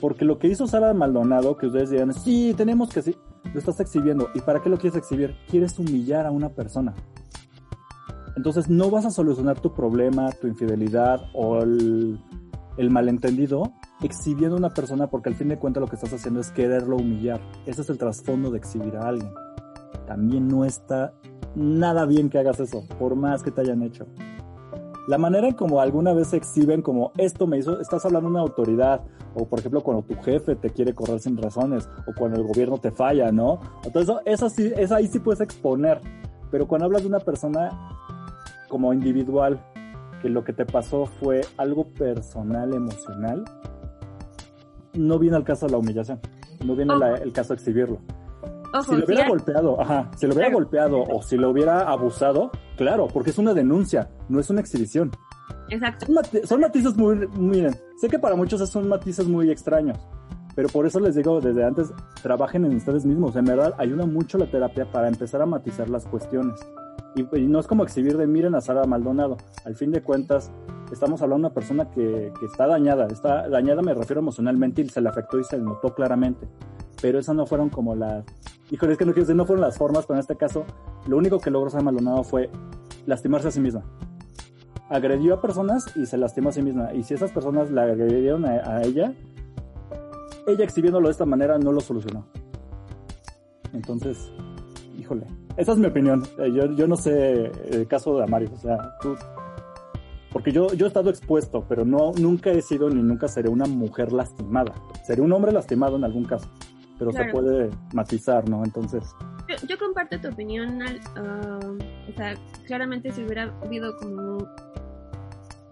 [0.00, 3.16] Porque lo que hizo Sara Maldonado, que ustedes digan, sí, tenemos que sí,
[3.52, 4.28] lo estás exhibiendo.
[4.34, 5.34] ¿Y para qué lo quieres exhibir?
[5.48, 6.94] Quieres humillar a una persona.
[8.36, 12.20] Entonces no vas a solucionar tu problema, tu infidelidad o el,
[12.76, 13.72] el malentendido
[14.02, 16.96] exhibiendo a una persona porque al fin de cuentas lo que estás haciendo es quererlo
[16.96, 17.40] humillar.
[17.64, 19.30] Ese es el trasfondo de exhibir a alguien.
[20.06, 21.12] También no está
[21.54, 24.06] nada bien que hagas eso, por más que te hayan hecho.
[25.06, 28.32] La manera en como alguna vez se exhiben como esto me hizo, estás hablando de
[28.34, 29.02] una autoridad,
[29.34, 32.78] o por ejemplo cuando tu jefe te quiere correr sin razones, o cuando el gobierno
[32.78, 33.60] te falla, ¿no?
[33.84, 36.00] Entonces eso, eso sí, eso ahí sí puedes exponer,
[36.50, 37.68] pero cuando hablas de una persona
[38.68, 39.60] como individual,
[40.22, 43.44] que lo que te pasó fue algo personal, emocional,
[44.94, 46.18] no viene al caso la humillación,
[46.64, 47.98] no viene la- el caso exhibirlo.
[48.74, 50.58] Ojo, Si lo hubiera golpeado, ajá, si lo hubiera Claro.
[50.64, 55.10] golpeado o si lo hubiera abusado, claro, porque es una denuncia, no es una exhibición.
[55.70, 56.06] exacto.
[56.06, 59.98] Son, mati- son matices muy, miren, sé que para muchos son matices muy extraños,
[60.56, 64.38] pero por eso les digo desde antes, trabajen en ustedes mismos, en verdad ayuda mucho
[64.38, 66.58] la terapia para empezar a matizar las cuestiones.
[67.16, 70.50] Y, y no es como exhibir de miren a Sara Maldonado, al fin de cuentas
[70.92, 74.88] estamos hablando de una persona que, que está dañada, está dañada me refiero emocionalmente y
[74.88, 76.48] se le afectó y se le notó claramente,
[77.00, 78.24] pero esas no fueron como las,
[78.70, 80.64] híjole, es que no quiero decir, no fueron las formas, pero en este caso
[81.06, 82.50] lo único que logró Sara Maldonado fue
[83.06, 83.84] lastimarse a sí misma
[84.88, 86.92] agredió a personas y se lastimó a sí misma.
[86.94, 89.12] Y si esas personas la agredieron a, a ella,
[90.46, 92.26] ella exhibiéndolo de esta manera no lo solucionó.
[93.72, 94.30] Entonces,
[94.98, 95.26] híjole,
[95.56, 96.22] esa es mi opinión.
[96.38, 99.16] Eh, Yo, yo no sé el caso de Amaris, o sea, tú...
[100.32, 103.66] Porque yo, yo he estado expuesto, pero no, nunca he sido ni nunca seré una
[103.66, 104.74] mujer lastimada.
[105.04, 106.48] Seré un hombre lastimado en algún caso,
[106.98, 108.64] pero se puede matizar, ¿no?
[108.64, 109.04] Entonces,
[109.48, 111.58] Yo, yo comparto tu opinión, Al, ah,
[112.08, 112.34] o sea,
[112.66, 114.38] claramente si hubiera habido como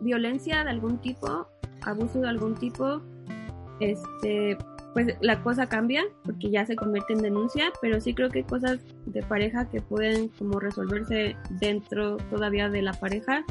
[0.00, 1.46] violencia de algún tipo,
[1.82, 3.00] abuso de algún tipo,
[3.80, 4.58] este,
[4.94, 8.44] pues la cosa cambia porque ya se convierte en denuncia, pero sí creo que hay
[8.44, 13.44] cosas de pareja que pueden como resolverse dentro todavía de la pareja,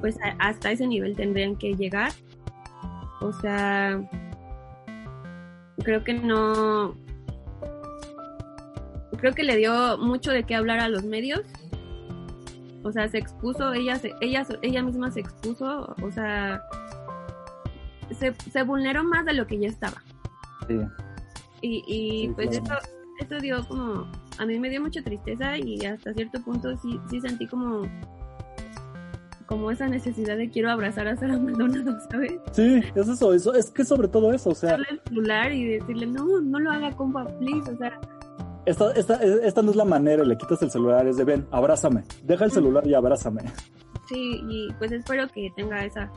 [0.00, 2.12] pues a- hasta ese nivel tendrían que llegar.
[3.20, 4.00] O sea,
[5.82, 6.94] creo que no.
[9.24, 11.40] Creo que le dio mucho de qué hablar a los medios.
[12.82, 16.62] O sea, se expuso, ella, se, ella, ella misma se expuso, o sea,
[18.10, 20.02] se, se vulneró más de lo que ya estaba.
[20.68, 20.78] sí.
[21.62, 22.82] Y, y Sí, pues claro.
[22.82, 22.88] eso,
[23.20, 24.06] eso dio como,
[24.36, 27.88] a mí me dio mucha tristeza y hasta cierto punto sí, sí sentí como,
[29.46, 32.34] como esa necesidad de quiero abrazar a Sara Maldonado, ¿sabes?
[32.52, 35.64] Sí, es eso, eso, es que sobre todo eso, o sea, Darle el celular y
[35.78, 37.98] decirle, no, no lo haga, compa, please, o sea,
[38.66, 42.02] Esta, esta, esta no es la manera, le quitas el celular, es de ven, abrázame,
[42.22, 43.42] deja el celular y abrázame.
[44.08, 46.10] sí, y pues espero que tenga esa,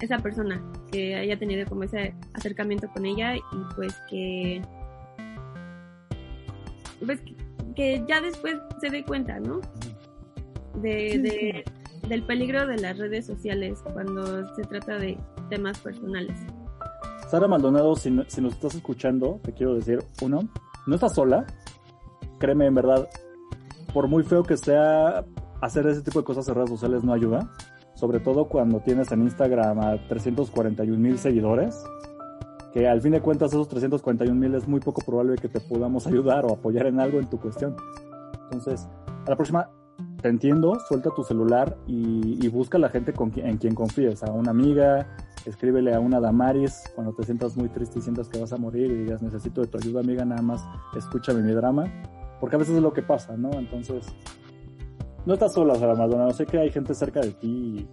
[0.00, 3.40] esa persona, que haya tenido como ese acercamiento con ella y
[3.76, 4.62] pues que,
[7.06, 7.20] pues
[7.76, 9.60] que, ya después se dé cuenta, ¿no?
[10.82, 11.64] De, Sí, de,
[12.08, 15.16] del peligro de las redes sociales cuando se trata de
[15.50, 16.36] temas personales.
[17.30, 20.40] Sara Maldonado, si, no- si nos estás escuchando, te quiero decir, uno,
[20.86, 21.46] no estás sola,
[22.38, 23.08] créeme, en verdad,
[23.92, 25.24] por muy feo que sea,
[25.60, 27.50] hacer ese tipo de cosas en redes sociales no ayuda,
[27.94, 31.84] sobre todo cuando tienes en Instagram a 341 mil seguidores,
[32.72, 36.06] que al fin de cuentas esos 341 mil es muy poco probable que te podamos
[36.08, 37.76] ayudar o apoyar en algo en tu cuestión.
[38.44, 38.88] Entonces,
[39.26, 39.70] a la próxima,
[40.20, 44.22] te entiendo, suelta tu celular y, busca a la gente con quien, en quien confíes,
[44.22, 45.06] a una amiga,
[45.46, 48.90] escríbele a una Damaris cuando te sientas muy triste y sientas que vas a morir
[48.90, 50.64] y digas necesito de tu ayuda amiga, nada más
[50.96, 51.84] escúchame mi drama,
[52.40, 53.52] porque a veces es lo que pasa, ¿no?
[53.52, 54.06] Entonces,
[55.26, 57.88] no estás sola, Sara Maldonado, sé que hay gente cerca de ti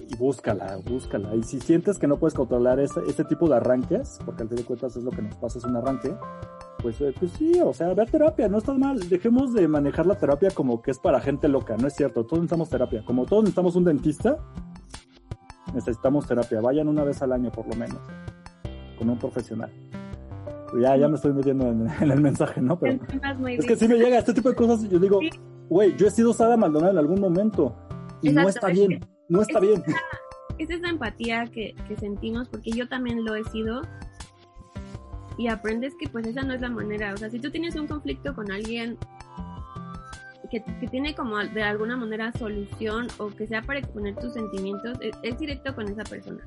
[0.00, 1.34] y, y búscala, búscala.
[1.34, 4.58] Y si sientes que no puedes controlar ese, este tipo de arranques, porque al fin
[4.58, 6.14] de cuentas es lo que nos pasa, es un arranque,
[6.82, 9.08] pues, eh, pues sí, o sea, ver terapia, no está mal.
[9.08, 12.24] Dejemos de manejar la terapia como que es para gente loca, no es cierto.
[12.24, 13.04] Todos necesitamos terapia.
[13.04, 14.38] Como todos necesitamos un dentista,
[15.76, 16.60] necesitamos terapia.
[16.60, 18.00] Vayan una vez al año por lo menos,
[18.98, 19.70] con un profesional.
[20.80, 22.78] Ya, ya me estoy metiendo en, el mensaje, ¿no?
[22.78, 22.98] Pero
[23.46, 25.20] es que si me llega este tipo de cosas, yo digo,
[25.68, 27.76] güey, yo he sido Sara Maldonado en algún momento
[28.22, 29.82] y no está bien, no está bien.
[30.58, 33.82] es esa empatía que, que sentimos, porque yo también lo he sido
[35.38, 37.12] y aprendes que pues esa no es la manera.
[37.12, 38.96] O sea, si tú tienes un conflicto con alguien
[40.48, 44.98] que, que, tiene como de alguna manera solución o que sea para exponer tus sentimientos,
[45.00, 46.46] es, es, directo con esa persona.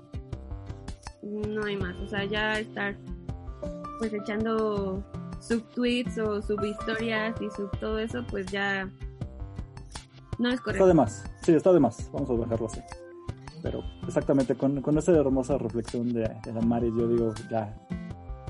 [1.21, 1.95] No hay más.
[1.97, 2.95] O sea, ya estar
[3.99, 5.03] pues echando
[5.39, 8.89] subtweets o subhistorias y sub todo eso, pues ya
[10.37, 10.83] no es correcto.
[10.83, 11.31] Está de más.
[11.43, 12.09] Sí, está de más.
[12.11, 12.81] Vamos a dejarlo así.
[13.61, 17.75] Pero exactamente, con, con esa hermosa reflexión de, de la yo digo, ya,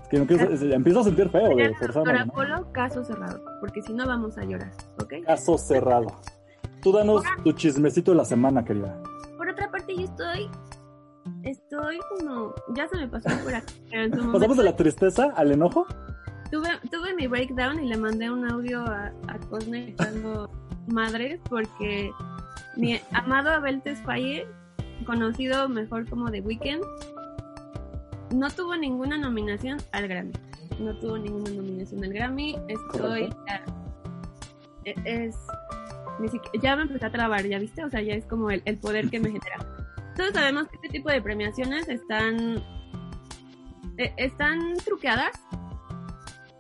[0.10, 2.26] que no quiero, empiezo a sentir feo forzarme.
[2.26, 2.72] ¿no?
[2.72, 5.14] caso cerrado, porque si no vamos a llorar, ¿ok?
[5.26, 6.08] Caso cerrado.
[6.82, 9.02] Tú danos tu chismecito de la semana, querida.
[9.38, 10.50] Por otra parte, yo estoy.
[11.44, 12.54] Estoy como.
[12.74, 13.82] Ya se me pasó por aquí.
[14.32, 15.86] ¿Pasamos de la tristeza al enojo?
[16.52, 20.50] Tuve, tuve mi breakdown y le mandé un audio a, a Cosme echando
[20.88, 22.12] madres porque
[22.76, 24.48] mi amado Abel Tesfaye,
[25.06, 26.82] conocido mejor como The Weeknd,
[28.32, 30.34] no tuvo ninguna nominación al Grammy.
[30.80, 32.58] No tuvo ninguna nominación al Grammy.
[32.68, 33.34] Estoy.
[34.86, 35.36] E, es.
[36.62, 37.84] ya me empecé a trabar, ¿ya viste?
[37.84, 39.58] O sea, ya es como el, poder que me genera.
[40.16, 42.64] Todos sabemos que este tipo de premiaciones están.
[43.98, 45.32] E, están truqueadas.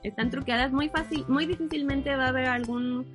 [0.03, 3.05] Están truqueadas muy fácil, muy difícilmente va a haber algún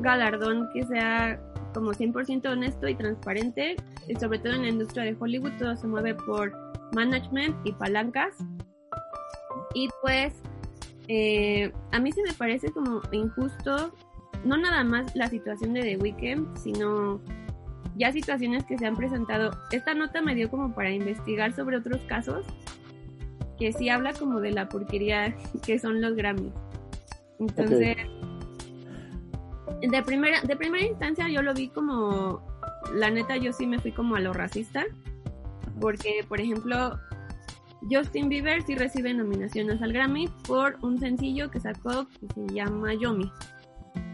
[0.00, 1.38] galardón que sea
[1.74, 3.76] como 100% honesto y transparente,
[4.08, 8.36] y sobre todo en la industria de Hollywood todo se mueve por management y palancas.
[9.74, 10.34] Y pues
[11.08, 13.94] eh, a mí se me parece como injusto,
[14.44, 17.20] no nada más la situación de The Weeknd, sino
[17.96, 19.50] ya situaciones que se han presentado.
[19.70, 22.46] Esta nota me dio como para investigar sobre otros casos
[23.58, 25.36] que sí habla como de la porquería
[25.66, 26.52] que son los Grammys.
[27.38, 27.96] Entonces,
[29.80, 32.40] de primera de primera instancia yo lo vi como
[32.94, 34.84] la neta yo sí me fui como a lo racista
[35.82, 36.96] porque, por ejemplo,
[37.90, 42.94] Justin Bieber sí recibe nominaciones al Grammy por un sencillo que sacó que se llama
[42.94, 43.30] Yomi.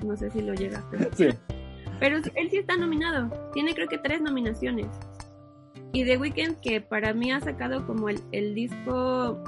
[0.02, 1.28] No sé si lo llega Sí.
[2.00, 3.50] Pero él sí está nominado.
[3.52, 4.86] Tiene creo que tres nominaciones.
[5.92, 9.42] Y The Weeknd, que para mí ha sacado como el, disco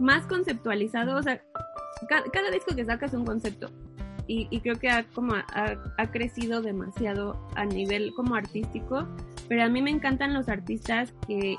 [0.00, 1.18] más conceptualizado.
[1.18, 1.42] O sea,
[2.08, 3.68] cada, disco que saca es un concepto.
[4.26, 9.06] Y, creo que ha, como ha crecido demasiado a nivel como artístico
[9.48, 11.56] pero a mí me encantan los artistas que,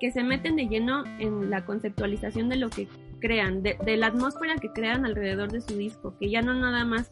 [0.00, 2.88] que se meten de lleno en la conceptualización de lo que
[3.20, 7.10] crean, de, la atmósfera que crean alrededor de su disco, que ya no nada más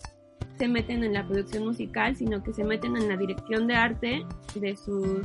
[0.59, 4.25] se meten en la producción musical, sino que se meten en la dirección de arte
[4.55, 5.21] de sus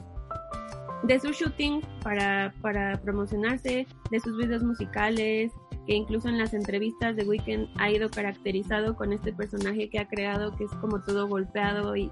[1.04, 5.50] de su shooting para, para promocionarse, de sus videos musicales,
[5.88, 10.10] que incluso en las entrevistas de Weekend ha ido caracterizado con este personaje que ha
[10.10, 12.12] creado, que es como todo golpeado y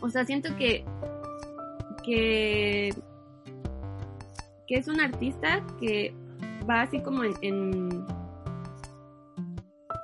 [0.00, 0.84] o sea, siento que,
[2.04, 2.94] que,
[4.66, 6.14] que es un artista que
[6.68, 8.06] va así como en,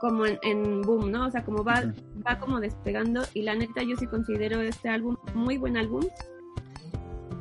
[0.01, 1.27] como en, boom, ¿no?
[1.27, 1.83] O sea, como va,
[2.27, 6.03] va como despegando y la neta yo sí considero este álbum muy buen álbum.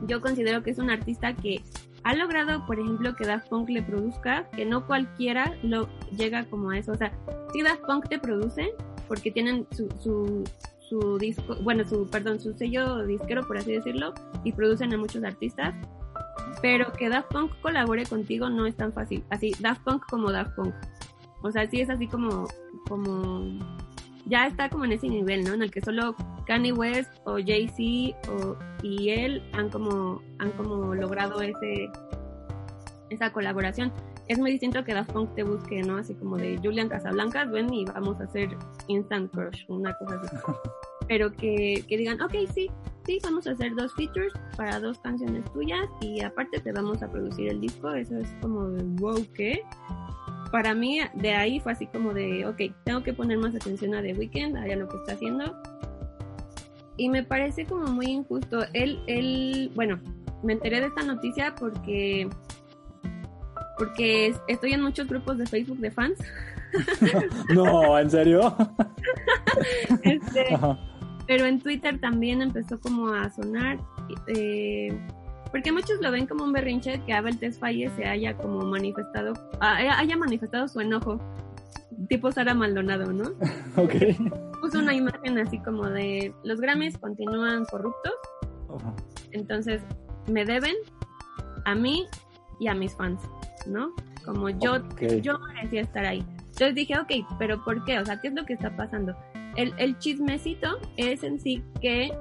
[0.07, 1.61] Yo considero que es un artista que
[2.03, 5.87] ha logrado, por ejemplo, que Daft Punk le produzca, que no cualquiera lo
[6.17, 6.91] llega como a eso.
[6.91, 7.13] O sea,
[7.53, 8.73] si Daft Punk te produce,
[9.07, 10.43] porque tienen su, su,
[10.89, 14.13] su disco, bueno, su, perdón, su sello disquero, por así decirlo,
[14.43, 15.73] y producen a muchos artistas.
[16.61, 19.23] Pero que Daft Punk colabore contigo no es tan fácil.
[19.29, 20.73] Así, Daft Punk como Daft Punk.
[21.41, 22.47] O sea, sí es así como,
[22.87, 23.59] como,
[24.25, 25.53] ya está como en ese nivel, ¿no?
[25.53, 26.15] En el que solo
[26.45, 28.17] Kanye West o Jay-Z
[28.81, 31.89] y él han como, han como logrado ese,
[33.09, 33.91] esa colaboración
[34.27, 35.97] es muy distinto que Daft Punk te busque, ¿no?
[35.97, 38.49] Así como de Julian Casablancas, ven y vamos a hacer
[38.87, 40.35] Instant Crush, una cosa así.
[41.07, 42.71] Pero que, que digan, ok, sí,
[43.05, 47.11] sí, vamos a hacer dos features para dos canciones tuyas y aparte te vamos a
[47.11, 49.63] producir el disco, eso es como de, wow, ¿qué?
[50.51, 54.01] Para mí, de ahí fue así como de, ok, tengo que poner más atención a
[54.01, 55.61] The Weeknd, a lo que está haciendo.
[56.95, 58.63] Y me parece como muy injusto.
[58.73, 59.99] Él, él, bueno,
[60.43, 62.29] me enteré de esta noticia porque
[63.77, 66.17] porque estoy en muchos grupos de Facebook de fans.
[67.53, 68.55] no, ¿en serio?
[70.01, 70.57] Este,
[71.27, 73.77] pero en Twitter también empezó como a sonar.
[74.27, 74.97] Eh,
[75.51, 79.77] Porque muchos lo ven como un berrinche que Abel Tesfaye se haya como manifestado, ah,
[79.99, 81.19] haya manifestado su enojo,
[82.09, 83.29] tipo Sara Maldonado, ¿no?
[83.77, 83.93] ok.
[84.59, 88.13] Puso una imagen así como de los Grammys continúan corruptos,
[88.75, 88.95] Ajá.
[89.31, 89.81] entonces
[90.27, 90.75] me deben
[91.65, 92.07] a mí
[92.59, 93.21] y a mis fans,
[93.67, 93.93] ¿no?
[94.25, 94.77] Como yo,
[95.21, 96.25] yo merecía estar ahí.
[96.37, 97.99] Entonces dije, ok, pero ¿por qué?
[97.99, 99.15] O sea, ¿qué es lo que está pasando?
[99.55, 102.11] El, el chismecito es en sí que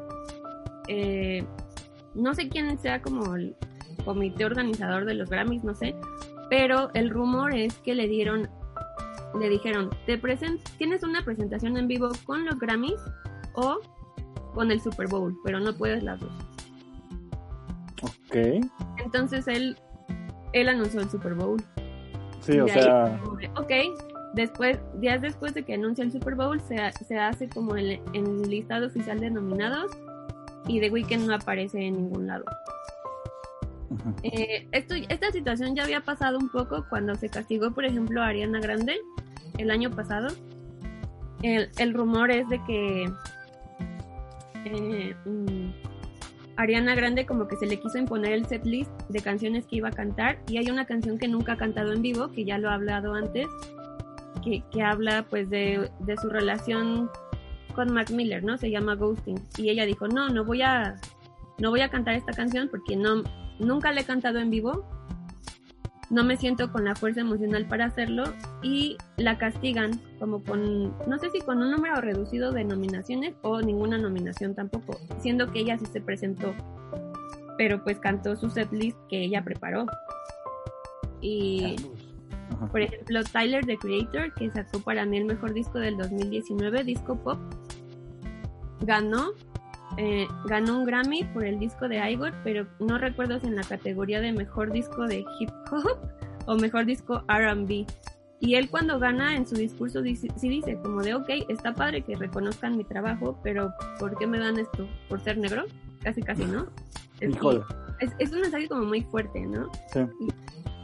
[0.89, 1.45] eh,
[2.15, 3.57] no sé quién sea como el
[4.05, 5.95] comité organizador de los Grammys, no sé,
[6.51, 8.49] pero el rumor es que le dieron,
[9.39, 10.21] le dijeron, te
[10.77, 13.01] tienes una presentación en vivo con los Grammys
[13.55, 13.81] o
[14.55, 16.33] con el Super Bowl, pero no puedes las dos.
[18.03, 18.37] Ok.
[18.99, 19.79] Entonces él,
[20.53, 21.63] él anunció el Super Bowl.
[22.41, 23.21] Sí, o ahí, sea,
[23.57, 23.73] ok,
[24.35, 26.77] después, días después de que anuncia el Super Bowl, se,
[27.07, 29.93] se hace como el, el listado oficial de nominados
[30.67, 32.45] y The Weeknd no aparece en ningún lado.
[34.23, 38.29] Eh, esto, esta situación ya había pasado un poco cuando se castigó, por ejemplo, a
[38.29, 39.01] Ariana Grande
[39.59, 40.29] el año pasado.
[41.43, 43.13] El, el rumor es de que
[44.65, 45.82] eh, mm,
[46.57, 49.89] Ariana Grande como que se le quiso imponer el set list de canciones que iba
[49.89, 52.71] a cantar y hay una canción que nunca ha cantado en vivo, que ya lo
[52.71, 53.47] ha hablado antes,
[54.45, 57.11] que, que habla pues de, de su relación
[57.75, 58.59] con Mac Miller, ¿no?
[58.59, 59.41] Se llama Ghosting.
[59.57, 60.97] Y ella dijo, no, no voy a,
[61.59, 63.23] no voy a cantar esta canción porque no,
[63.59, 64.85] nunca la he cantado en vivo.
[66.13, 68.25] No me siento con la fuerza emocional para hacerlo
[68.63, 73.61] y la castigan como con, no sé si con un número reducido de nominaciones o
[73.63, 76.55] ninguna nominación tampoco, siendo que ella sí se presentó,
[77.57, 79.87] pero pues cantó su set list que ella preparó.
[81.23, 81.77] Y
[82.71, 87.17] por ejemplo, Tyler, the Creator, que sacó para mí el mejor disco del 2019, disco
[87.17, 87.39] pop,
[88.83, 89.31] ganó,
[89.99, 93.63] eh, ganó un Grammy por el disco de Igor, pero no recuerdo si en la
[93.63, 95.99] categoría de mejor disco de hip hop
[96.47, 97.87] o mejor disco RB.
[98.41, 102.03] Y él cuando gana en su discurso dice, sí dice como de, ok, está padre
[102.03, 104.89] que reconozcan mi trabajo, pero ¿por qué me dan esto?
[105.09, 105.65] ¿Por ser negro?
[106.03, 106.67] Casi, casi, ¿no?
[107.21, 107.37] Es-
[108.01, 109.71] es, es un mensaje como muy fuerte, ¿no?
[109.93, 110.01] Sí.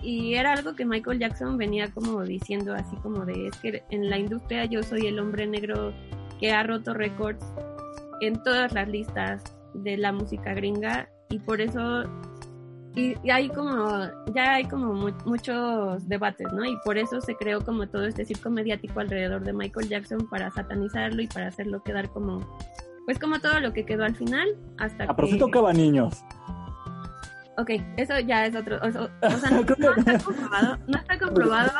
[0.04, 4.08] Y era algo que Michael Jackson venía como diciendo así como de, es que en
[4.08, 5.92] la industria yo soy el hombre negro
[6.38, 7.44] que ha roto récords
[8.20, 9.42] en todas las listas
[9.74, 12.04] de la música gringa y por eso
[12.96, 13.86] y, y hay como
[14.34, 16.64] ya hay como mu- muchos debates, ¿no?
[16.64, 20.50] Y por eso se creó como todo este circo mediático alrededor de Michael Jackson para
[20.50, 22.40] satanizarlo y para hacerlo quedar como
[23.06, 24.48] pues como todo lo que quedó al final
[24.78, 26.24] hasta sí que tocaba niños.
[27.56, 28.76] Ok, eso ya es otro.
[28.76, 30.78] O, o- o sea, no está comprobado.
[30.86, 31.70] No está comprobado.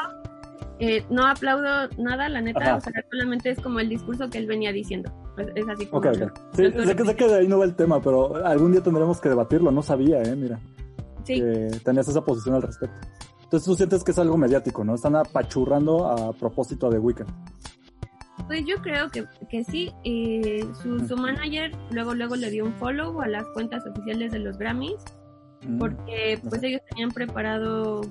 [0.81, 2.61] Eh, no aplaudo nada, la neta.
[2.61, 2.77] Ajá.
[2.77, 5.13] O sea, solamente es como el discurso que él venía diciendo.
[5.37, 5.99] Es, es así como.
[6.09, 6.39] Ok, ok.
[6.55, 9.21] Sí, sé que, sé que de ahí no va el tema, pero algún día tendremos
[9.21, 9.71] que debatirlo.
[9.71, 10.59] No sabía, eh, mira,
[11.25, 12.97] Sí, que tenías esa posición al respecto.
[13.45, 14.95] Entonces tú sientes que es algo mediático, ¿no?
[14.95, 17.31] Están apachurrando a propósito de Weekend.
[18.47, 19.91] pues yo creo que, que sí.
[20.05, 24.39] eh, su, su manager luego luego le dio un follow a las cuentas oficiales de
[24.41, 25.03] los Grammys.
[25.67, 25.79] Mm.
[25.79, 28.03] porque pues ellos tenían preparado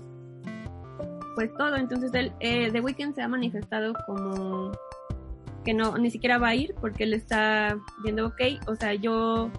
[1.38, 1.76] pues todo.
[1.76, 4.72] Entonces él eh, The Weeknd se ha manifestado como
[5.64, 9.52] que no ni siquiera va a ir porque él está viendo ok o sea yo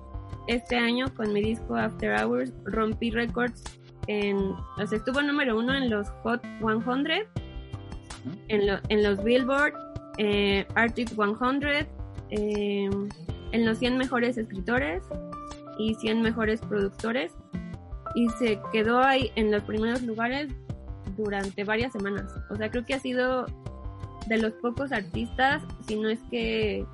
[0.49, 3.62] este año con mi disco After Hours rompí récords
[4.07, 6.83] en o sea estuvo número uno en los Hot 100
[8.49, 9.74] en, lo- en los Billboard
[10.16, 11.87] eh, Arctic 100
[12.31, 12.91] eh,
[13.53, 15.03] en los 100 mejores escritores
[15.79, 17.33] y 100 mejores productores.
[18.14, 20.49] Y se quedó ahí en los primeros lugares
[21.19, 22.33] durante varias semanas.
[22.49, 23.45] O sea, creo que ha sido
[24.27, 26.87] de los pocos artistas, si no es que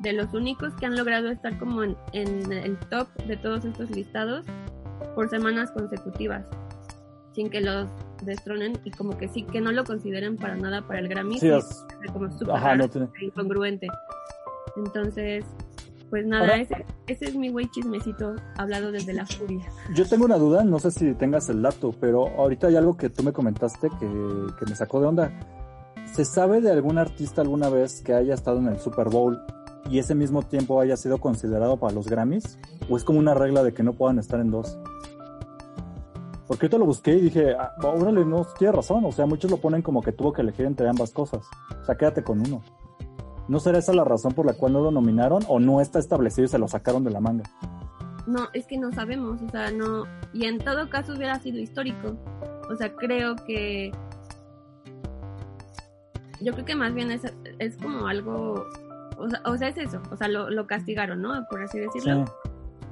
[0.00, 3.90] de los únicos que han logrado estar como en, en el top de todos estos
[3.90, 4.44] listados
[5.14, 6.44] por semanas consecutivas,
[7.34, 7.88] sin que los
[8.24, 11.48] destronen y como que sí, que no lo consideren para nada para el Grammy, Sí,
[11.50, 13.08] es- como súper no tiene.
[13.20, 13.86] incongruente.
[14.76, 15.44] Entonces,
[16.10, 19.64] pues nada, ese, ese es mi güey chismecito hablado desde la furia.
[19.94, 23.08] Yo tengo una duda, no sé si tengas el dato, pero ahorita hay algo que
[23.08, 24.06] tú me comentaste que,
[24.58, 25.32] que me sacó de onda.
[26.12, 29.40] ¿Se sabe de algún artista alguna vez que haya estado en el Super Bowl
[29.88, 32.58] y ese mismo tiempo haya sido considerado para los Grammys?
[32.88, 34.78] ¿O es como una regla de que no puedan estar en dos?
[36.48, 39.04] Porque ahorita lo busqué y dije, ah, órale, no, tiene razón.
[39.04, 41.46] O sea, muchos lo ponen como que tuvo que elegir entre ambas cosas.
[41.80, 42.60] O sea, quédate con uno.
[43.50, 46.44] ¿No será esa la razón por la cual no lo nominaron o no está establecido
[46.44, 47.42] y se lo sacaron de la manga?
[48.28, 50.04] No, es que no sabemos, o sea, no.
[50.32, 52.16] Y en todo caso hubiera sido histórico.
[52.70, 53.90] O sea, creo que.
[56.40, 57.22] Yo creo que más bien es,
[57.58, 58.66] es como algo.
[59.18, 60.00] O sea, o sea, es eso.
[60.12, 61.44] O sea, lo, lo castigaron, ¿no?
[61.50, 62.26] Por así decirlo.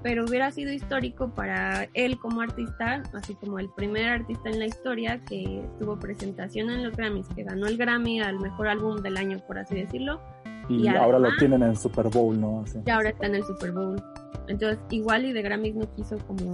[0.03, 4.67] pero hubiera sido histórico para él como artista, así como el primer artista en la
[4.67, 9.17] historia que tuvo presentación en los Grammys, que ganó el Grammy al mejor álbum del
[9.17, 10.21] año, por así decirlo.
[10.69, 12.65] Y, ahora lo tienen en el Super Bowl, ¿no?
[12.85, 14.03] Y ahora está en el Super Bowl.
[14.49, 16.53] Entonces, igual y de Grammys no quiso como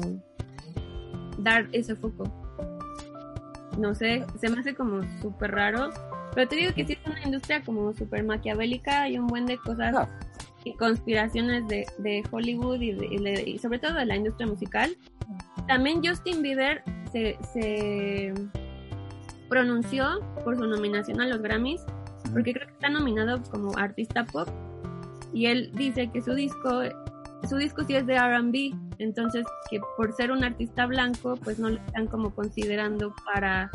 [1.39, 2.25] dar ese foco.
[3.79, 5.91] No sé, se me hace como súper raro.
[6.35, 9.57] Pero te digo que sí es una industria como súper maquiavélica y un buen de
[9.59, 10.09] cosas ah.
[10.65, 14.97] y conspiraciones de, de Hollywood y, y, sobre todo de la industria musical.
[15.69, 18.35] También Justin Bieber se, se
[19.49, 21.85] pronunció por su nominación a los Grammys
[22.33, 24.49] porque creo que está nominado como artista pop
[25.33, 26.83] y él dice que su disco
[27.49, 31.69] su disco sí es de R&B, entonces que por ser un artista blanco pues no
[31.69, 33.71] lo están como considerando para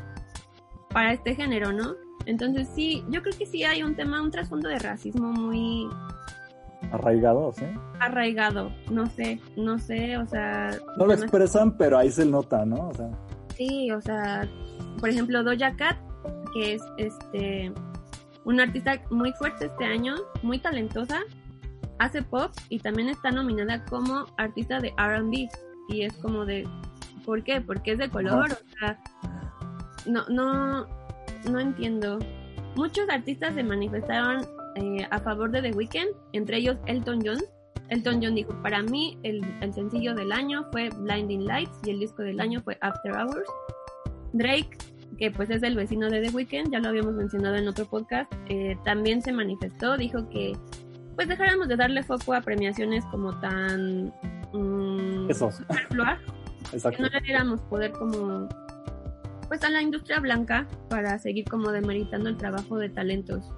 [0.90, 1.94] para este género, ¿no?
[2.26, 5.88] Entonces sí, yo creo que sí hay un tema, un trasfondo de racismo muy
[6.92, 7.66] arraigado, ¿sí?
[8.00, 12.90] Arraigado, no sé, no sé, o sea, no lo expresan, pero ahí se nota, ¿no?
[12.90, 13.10] O sea,
[13.56, 14.48] sí, o sea,
[15.00, 15.98] por ejemplo, Doja Cat,
[16.54, 17.72] que es este
[18.50, 21.22] una artista muy fuerte este año, muy talentosa,
[22.00, 25.48] hace pop y también está nominada como artista de R&B
[25.90, 26.68] y es como de
[27.26, 27.62] ¿por qué?
[27.62, 29.00] Porque es de color, o sea,
[30.08, 30.88] no no
[31.48, 32.18] no entiendo.
[32.76, 34.44] Muchos artistas se manifestaron
[34.78, 37.38] eh, a favor de The Weeknd, entre ellos Elton John.
[37.90, 42.00] Elton John dijo, para mí el, el sencillo del año fue Blinding Lights y el
[42.00, 43.48] disco del año fue After Hours.
[44.34, 44.76] Drake
[45.20, 48.32] que pues es el vecino de The Weeknd, ya lo habíamos mencionado en otro podcast,
[48.48, 50.54] eh, también se manifestó, dijo que
[51.16, 54.14] pues dejáramos de darle foco a premiaciones como tan
[54.54, 55.50] um, Eso.
[56.72, 58.48] que no le diéramos poder como
[59.50, 63.52] pues a la industria blanca para seguir como demeritando el trabajo de talentos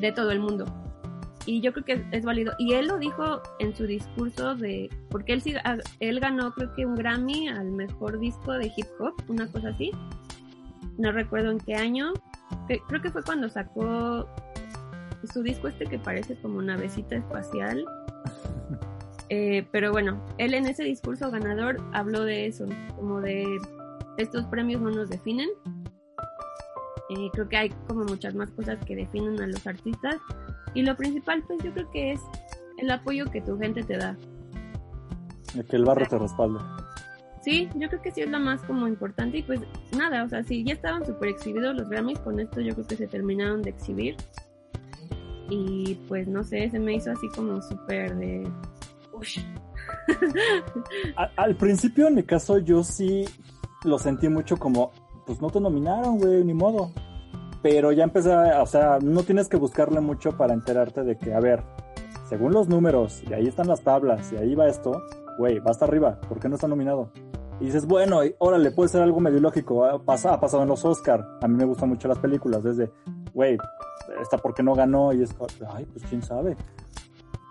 [0.00, 0.64] de todo el mundo.
[1.44, 2.54] Y yo creo que es válido.
[2.58, 5.42] Y él lo dijo en su discurso de, porque él,
[6.00, 9.92] él ganó creo que un Grammy al mejor disco de hip hop, una cosa así
[10.98, 12.12] no recuerdo en qué año,
[12.88, 14.28] creo que fue cuando sacó
[15.32, 17.84] su disco este que parece como una besita espacial.
[19.28, 23.58] Eh, pero bueno, él en ese discurso ganador habló de eso, como de
[24.18, 25.48] estos premios no nos definen.
[27.10, 30.18] Eh, creo que hay como muchas más cosas que definen a los artistas.
[30.74, 32.20] Y lo principal, pues yo creo que es
[32.78, 34.16] el apoyo que tu gente te da.
[35.68, 36.85] Que el barro te respalda.
[37.46, 39.60] Sí, yo creo que sí es lo más como importante y pues
[39.96, 42.96] nada, o sea, si ya estaban súper exhibidos los Grammys, con esto yo creo que
[42.96, 44.16] se terminaron de exhibir.
[45.48, 48.50] Y pues no sé, se me hizo así como súper de...
[51.36, 53.24] al, principio en mi caso yo sí
[53.84, 54.90] lo sentí mucho como,
[55.24, 56.90] pues no te nominaron, güey, ni modo.
[57.62, 61.32] Pero ya empecé, a, o sea, no tienes que buscarle mucho para enterarte de que,
[61.32, 61.62] a ver,
[62.28, 65.00] según los números, y ahí están las tablas, y ahí va esto,
[65.38, 67.12] güey, va hasta arriba, ¿por qué no está nominado?
[67.60, 69.84] Y dices, bueno, órale, puede ser algo medio lógico.
[69.84, 71.38] Ha pasado, en los Oscar.
[71.40, 72.62] A mí me gustan mucho las películas.
[72.62, 72.90] Desde,
[73.32, 73.56] güey,
[74.20, 75.12] esta porque no ganó.
[75.12, 75.34] Y es,
[75.70, 76.56] ay, pues quién sabe.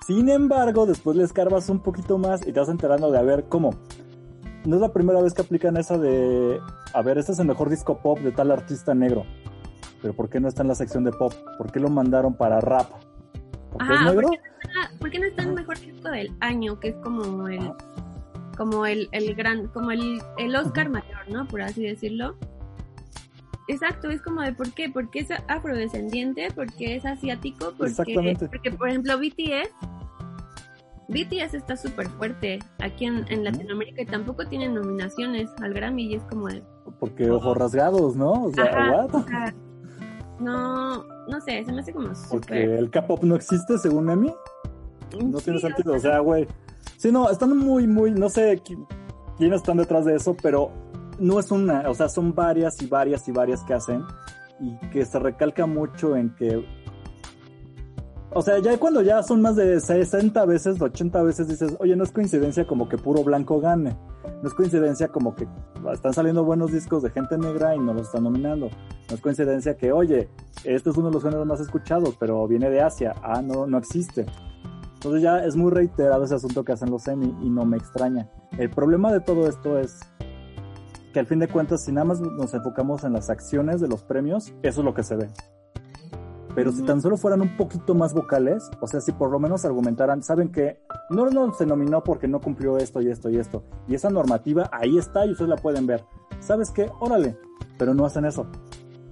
[0.06, 3.46] Sin embargo, después le escarbas un poquito más y te vas enterando de a ver
[3.50, 3.72] cómo.
[4.64, 6.60] No es la primera vez que aplican esa de,
[6.94, 9.26] a ver, este es el mejor disco pop de tal artista negro.
[10.02, 11.34] Pero ¿por qué no está en la sección de pop?
[11.58, 12.90] ¿Por qué lo mandaron para rap?
[13.72, 14.30] ¿Por qué es negro?
[15.00, 16.80] ¿por qué no está en el mejor disco del año?
[16.80, 17.72] Que es como el
[18.56, 21.48] como el, el gran, como el, el Oscar mayor, ¿no?
[21.48, 22.36] Por así decirlo.
[23.68, 28.90] Exacto, es como de por qué, porque es afrodescendiente, porque es asiático, porque, porque por
[28.90, 29.72] ejemplo BTS,
[31.08, 36.16] BTS está súper fuerte aquí en, en, Latinoamérica y tampoco tiene nominaciones al Grammy y
[36.16, 36.62] es como de...
[37.00, 38.32] Porque ojos rasgados, ¿no?
[38.34, 39.54] O sea,
[40.40, 42.40] no, no sé, se me hace como súper...
[42.40, 44.32] Porque el K-pop no existe según Emi.
[45.24, 46.48] No tiene sentido, o sea, güey
[47.06, 48.64] Sí, no, están muy, muy, no sé
[49.38, 50.72] quiénes están detrás de eso, pero
[51.20, 54.04] no es una, o sea, son varias y varias y varias que hacen
[54.60, 56.66] y que se recalca mucho en que,
[58.32, 62.04] o sea, ya cuando ya son más de 60 veces, 80 veces dices, oye, no
[62.06, 63.96] es coincidencia como que puro blanco gane,
[64.42, 65.48] no es coincidencia como que
[65.94, 68.72] están saliendo buenos discos de gente negra y no los están nominando,
[69.10, 70.28] no es coincidencia que, oye,
[70.64, 73.78] este es uno de los géneros más escuchados, pero viene de Asia, ah, no, no
[73.78, 74.26] existe.
[75.06, 78.28] Entonces ya es muy reiterado ese asunto que hacen los semi y no me extraña.
[78.58, 80.00] El problema de todo esto es
[81.14, 84.02] que al fin de cuentas, si nada más nos enfocamos en las acciones de los
[84.02, 85.30] premios, eso es lo que se ve.
[86.56, 89.64] Pero si tan solo fueran un poquito más vocales, o sea, si por lo menos
[89.64, 90.80] argumentaran, saben que
[91.12, 93.64] no, no se nominó porque no cumplió esto y esto y esto.
[93.88, 96.04] Y esa normativa ahí está y ustedes la pueden ver.
[96.40, 96.90] ¿Sabes qué?
[97.00, 97.38] Órale.
[97.78, 98.48] Pero no hacen eso.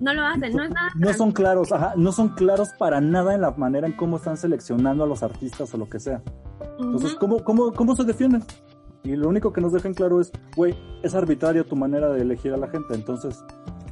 [0.03, 0.89] No lo hacen, no es nada.
[0.97, 4.35] No son claros, ajá, no son claros para nada en la manera en cómo están
[4.35, 6.21] seleccionando a los artistas o lo que sea.
[6.77, 8.43] Entonces, ¿cómo, cómo, cómo se defienden?
[9.03, 12.51] Y lo único que nos dejan claro es, güey, es arbitraria tu manera de elegir
[12.51, 12.93] a la gente.
[12.95, 13.45] Entonces,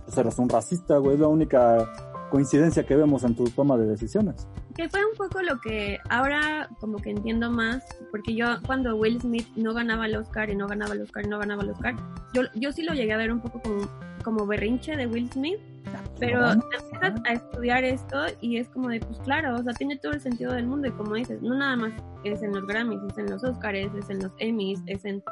[0.03, 1.13] pues eres un racista, güey.
[1.13, 1.89] Es la única
[2.29, 4.49] coincidencia que vemos en tu toma de decisiones.
[4.75, 9.21] Que fue un poco lo que ahora como que entiendo más, porque yo cuando Will
[9.21, 11.95] Smith no ganaba el Oscar y no ganaba el Oscar y no ganaba el Oscar,
[12.33, 13.81] yo, yo sí lo llegué a ver un poco como,
[14.21, 15.59] como berrinche de Will Smith,
[16.19, 20.13] pero empiezas a estudiar esto y es como de, pues claro, o sea, tiene todo
[20.13, 21.93] el sentido del mundo y como dices, no nada más
[22.23, 25.23] es en los Grammys, es en los Oscars, es en los Emmys, es en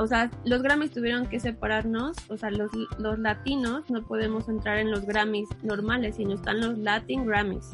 [0.00, 4.78] o sea, los Grammys tuvieron que separarnos, o sea, los, los latinos no podemos entrar
[4.78, 7.70] en los Grammys normales, sino están los Latin Grammys.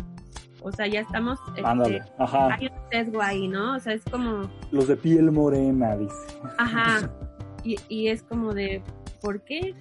[0.60, 1.38] O sea, ya estamos...
[1.64, 2.54] Ándale, ajá.
[2.54, 3.76] Hay un sesgo ahí, ¿no?
[3.76, 4.50] O sea, es como...
[4.70, 6.14] Los de piel morena, dice.
[6.58, 7.10] Ajá.
[7.62, 8.82] Y, y es como de,
[9.20, 9.74] ¿por qué?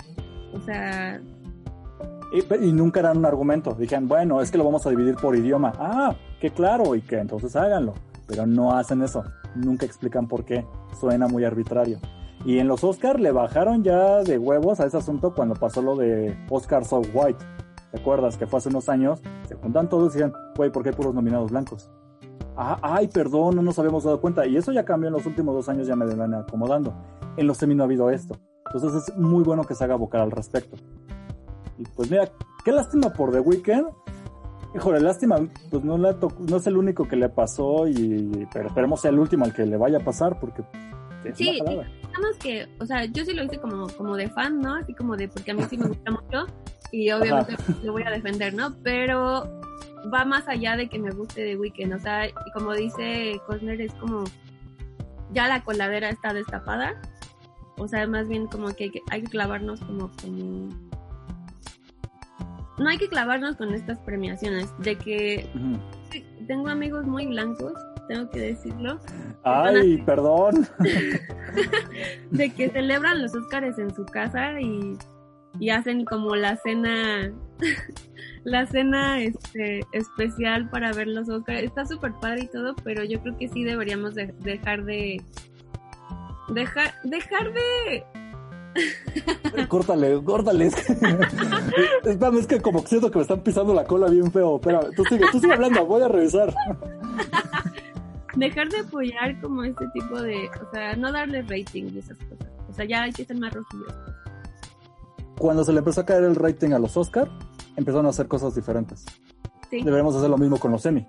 [0.53, 1.21] O sea...
[2.31, 3.73] Y, nunca eran un argumento.
[3.73, 5.73] Dijeron, bueno, es que lo vamos a dividir por idioma.
[5.79, 7.95] Ah, qué claro, y que entonces háganlo.
[8.27, 9.23] Pero no hacen eso.
[9.55, 10.63] Nunca explican por qué.
[10.99, 11.99] Suena muy arbitrario.
[12.45, 15.95] Y en los Oscars le bajaron ya de huevos a ese asunto cuando pasó lo
[15.95, 17.43] de Oscar So White.
[17.91, 19.21] ¿Te acuerdas que fue hace unos años?
[19.47, 21.89] Se juntan todos y decían, güey, ¿por qué hay puros nominados blancos?
[22.55, 24.45] Ah, ay, perdón, no nos habíamos dado cuenta.
[24.45, 26.93] Y eso ya cambió en los últimos dos años, ya me van acomodando.
[27.35, 28.37] En los semi no ha habido esto.
[28.73, 30.77] Entonces es muy bueno que se haga vocal al respecto.
[31.77, 32.29] Y pues mira,
[32.63, 33.87] qué lástima por The Weeknd.
[34.75, 35.37] Híjole, lástima,
[35.71, 36.15] pues no, le
[36.47, 39.65] no es el único que le pasó, y, pero esperemos sea el último al que
[39.65, 40.63] le vaya a pasar, porque
[41.33, 44.75] Sí, digamos que, o sea, yo sí lo hice como, como de fan, ¿no?
[44.75, 46.45] Así como de, porque a mí sí me gusta mucho
[46.91, 48.75] y obviamente lo voy a defender, ¿no?
[48.83, 49.43] Pero
[50.13, 53.93] va más allá de que me guste de Weekend, o sea, como dice Cosner, es
[53.95, 54.23] como,
[55.33, 56.99] ya la coladera está destapada,
[57.79, 60.69] o sea, más bien como que hay que, hay que clavarnos como, como...
[62.77, 65.49] No hay que clavarnos con estas premiaciones, de que
[66.47, 67.73] tengo amigos muy blancos
[68.09, 68.99] tengo que decirlo.
[69.43, 70.67] Ay, perdón.
[72.31, 74.97] de que celebran los Óscares en su casa y,
[75.59, 77.31] y hacen como la cena,
[78.43, 81.65] la cena este, especial para ver los Óscares.
[81.65, 85.21] Está súper padre y todo, pero yo creo que sí deberíamos dejar de...
[86.53, 88.03] Dejar, dejar de
[89.67, 90.67] córtale, córtale.
[92.03, 94.55] Espérame, es que como siento que me están pisando la cola bien feo.
[94.57, 96.53] Espera, tú sigue, tú sigue hablando, voy a revisar
[98.39, 102.47] dejar de apoyar como este tipo de, o sea, no darle rating y esas cosas.
[102.69, 103.93] O sea, ya hay que ser más rojillos.
[105.37, 107.29] Cuando se le empezó a caer el rating a los Oscar,
[107.75, 109.05] empezaron a hacer cosas diferentes.
[109.69, 109.81] Sí.
[109.81, 111.05] Deberíamos hacer lo mismo con los Emmy.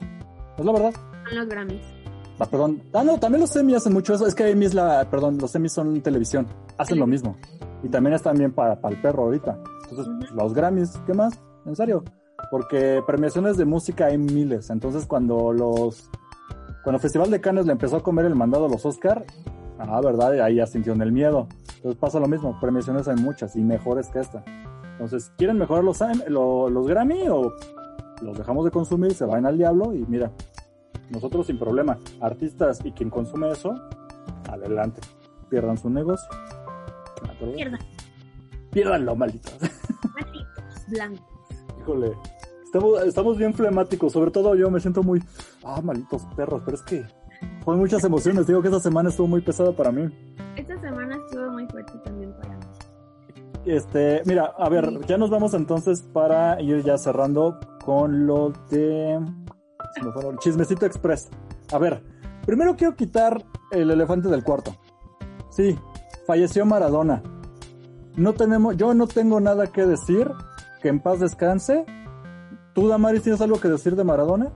[0.58, 0.94] ¿Es la verdad?
[1.24, 1.99] Con los Grammys.
[2.40, 2.82] Ah, perdón.
[2.92, 4.26] Ah, no, también los Emmy hacen mucho eso.
[4.26, 6.46] Es que Emmy es la, perdón, los Emmy son televisión.
[6.78, 7.36] Hacen lo mismo.
[7.82, 9.58] Y también están bien para, para el perro ahorita.
[9.90, 11.38] Entonces, los Grammys, ¿qué más?
[11.66, 12.02] En serio.
[12.50, 14.70] Porque premiaciones de música hay miles.
[14.70, 16.10] Entonces, cuando los
[16.82, 19.26] cuando el Festival de Cannes le empezó a comer el mandado a los Oscar,
[19.78, 21.46] ah, verdad, ahí ya sintieron el miedo.
[21.76, 24.42] Entonces pasa lo mismo, premiaciones hay muchas y mejores que esta.
[24.92, 27.52] Entonces, ¿quieren mejorar los, los, Grammy o
[28.22, 30.30] los dejamos de consumir, se van al diablo y mira,
[31.10, 33.74] nosotros sin problema, artistas y quien consume eso,
[34.48, 35.00] adelante,
[35.48, 36.28] pierdan su negocio.
[37.54, 37.80] Pierdan.
[38.70, 39.54] Pierdanlo, malditos.
[40.14, 41.26] Malditos, blancos.
[41.80, 42.12] Híjole,
[43.04, 45.20] Estamos, bien flemáticos, sobre todo yo me siento muy,
[45.64, 47.04] ah, malditos perros, pero es que
[47.64, 50.08] fue muchas emociones, digo que esta semana estuvo muy pesada para mí.
[50.54, 52.64] Esta semana estuvo muy fuerte también para mí.
[53.66, 59.18] Este, mira, a ver, ya nos vamos entonces para ir ya cerrando con lo de
[60.40, 61.28] Chismecito Express.
[61.72, 62.02] A ver,
[62.46, 64.76] primero quiero quitar el elefante del cuarto.
[65.50, 65.78] Sí,
[66.26, 67.22] falleció Maradona.
[68.16, 70.30] No tenemos, yo no tengo nada que decir.
[70.82, 71.84] Que en paz descanse.
[72.74, 74.50] ¿Tú, Damaris, tienes algo que decir de Maradona?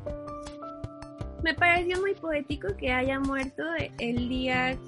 [1.43, 3.62] Me pareció muy poético que haya muerto
[3.99, 4.78] el día,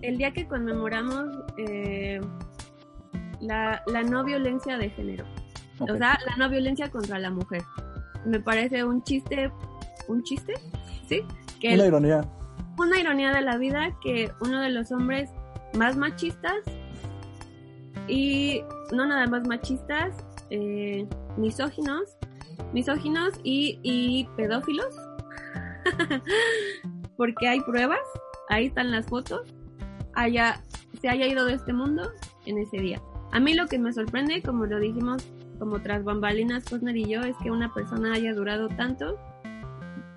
[0.00, 1.26] el día que conmemoramos
[1.58, 2.20] eh,
[3.40, 5.26] la, no violencia de género.
[5.80, 7.62] O sea, la no violencia contra la mujer.
[8.24, 9.52] Me parece un chiste,
[10.08, 10.54] un chiste,
[11.08, 11.22] ¿sí?
[11.60, 12.28] Que una ironía.
[12.78, 15.30] Una ironía de la vida que uno de los hombres
[15.74, 16.58] más machistas
[18.08, 20.14] y no nada más machistas,
[20.50, 22.16] eh, misóginos
[22.72, 24.94] misóginos y, pedófilos.
[27.16, 28.00] Porque hay pruebas,
[28.48, 29.54] ahí están las fotos,
[30.14, 30.62] haya,
[31.00, 32.10] se haya ido de este mundo
[32.44, 33.00] en ese día.
[33.32, 35.26] A mí lo que me sorprende, como lo dijimos
[35.58, 39.18] como tras bambalinas Cosner y yo, es que una persona haya durado tanto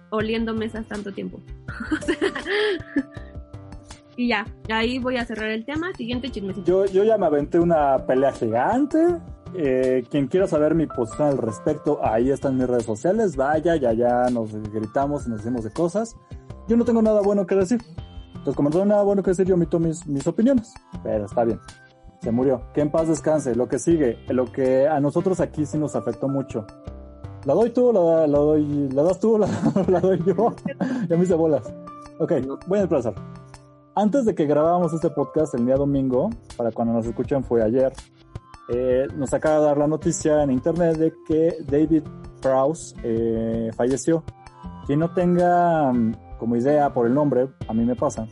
[0.10, 1.42] oliendo mesas tanto tiempo.
[4.18, 5.94] y ya, ahí voy a cerrar el tema.
[5.96, 6.66] Siguiente chismecito.
[6.66, 9.20] Yo, yo ya me aventé una pelea gigante
[9.56, 13.36] eh, quien quiera saber mi posición al respecto, ahí están mis redes sociales.
[13.36, 16.16] Vaya, ya ya nos gritamos y nos decimos de cosas.
[16.68, 17.82] Yo no tengo nada bueno que decir.
[18.28, 20.74] Entonces, como no tengo nada bueno que decir, yo omito mis, mis opiniones.
[21.04, 21.60] Pero está bien.
[22.22, 22.62] Se murió.
[22.74, 23.56] Que en paz descanse.
[23.56, 26.66] Lo que sigue, lo que a nosotros aquí sí nos afectó mucho.
[27.46, 27.92] ¿La doy tú?
[27.94, 29.38] ¿La, la doy, ¿la das tú?
[29.38, 29.48] ¿La,
[29.88, 30.54] la doy yo?
[31.08, 31.74] ya me hice bolas.
[32.20, 32.34] Ok,
[32.68, 33.14] voy a empezar.
[33.96, 37.92] Antes de que grabábamos este podcast el día domingo, para cuando nos escuchan fue ayer,
[38.70, 42.04] eh, nos acaba de dar la noticia en internet de que David
[42.42, 44.24] Prowse eh, falleció.
[44.86, 48.28] Quien no tenga mm, como idea por el nombre, a mí me pasa,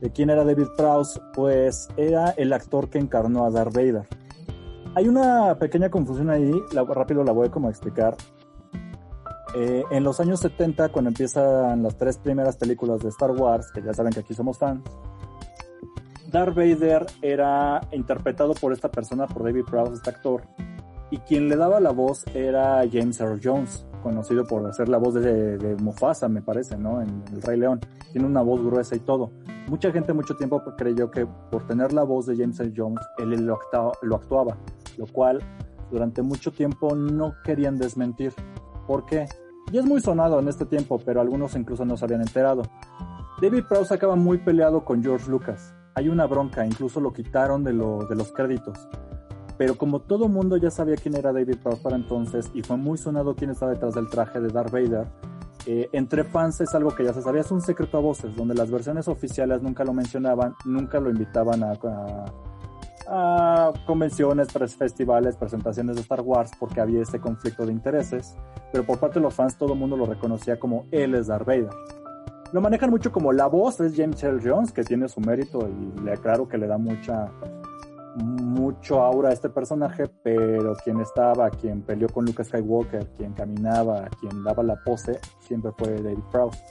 [0.00, 4.06] de quién era David Prowse, pues era el actor que encarnó a Darth Vader.
[4.96, 8.16] Hay una pequeña confusión ahí, la, rápido la voy a explicar.
[9.56, 13.82] Eh, en los años 70, cuando empiezan las tres primeras películas de Star Wars, que
[13.82, 14.82] ya saben que aquí somos fans,
[16.30, 20.42] Darth Vader era interpretado por esta persona, por David Prowse, este actor,
[21.10, 25.14] y quien le daba la voz era James Earl Jones, conocido por hacer la voz
[25.14, 27.00] de, Mufasa, me parece, ¿no?
[27.00, 27.80] En El Rey León.
[28.12, 29.32] Tiene una voz gruesa y todo.
[29.66, 33.46] Mucha gente mucho tiempo creyó que por tener la voz de James Earl Jones, él
[33.46, 34.56] lo actuaba,
[34.98, 35.40] lo cual
[35.90, 38.32] durante mucho tiempo no querían desmentir.
[38.86, 39.26] ¿Por qué?
[39.72, 42.62] Y es muy sonado en este tiempo, pero algunos incluso no se habían enterado.
[43.40, 45.74] David Prowse acaba muy peleado con George Lucas.
[45.94, 48.86] Hay una bronca, incluso lo quitaron de, lo, de los créditos.
[49.56, 52.98] Pero como todo mundo ya sabía quién era David Prowse para entonces y fue muy
[52.98, 55.06] sonado quién estaba detrás del traje de Darth Vader,
[55.66, 58.54] eh, entre fans es algo que ya se sabía, es un secreto a voces, donde
[58.54, 61.72] las versiones oficiales nunca lo mencionaban, nunca lo invitaban a,
[63.08, 68.36] a, a convenciones, festivales, presentaciones de Star Wars porque había ese conflicto de intereses,
[68.72, 71.46] pero por parte de los fans todo el mundo lo reconocía como él es Darth
[71.46, 71.70] Vader.
[72.52, 76.00] Lo manejan mucho como la voz es James Earl Jones, que tiene su mérito y
[76.02, 77.28] le aclaro que le da mucha
[78.16, 84.08] mucho aura a este personaje, pero quien estaba, quien peleó con Luke Skywalker, quien caminaba,
[84.20, 86.62] quien daba la pose, siempre fue David Prowse.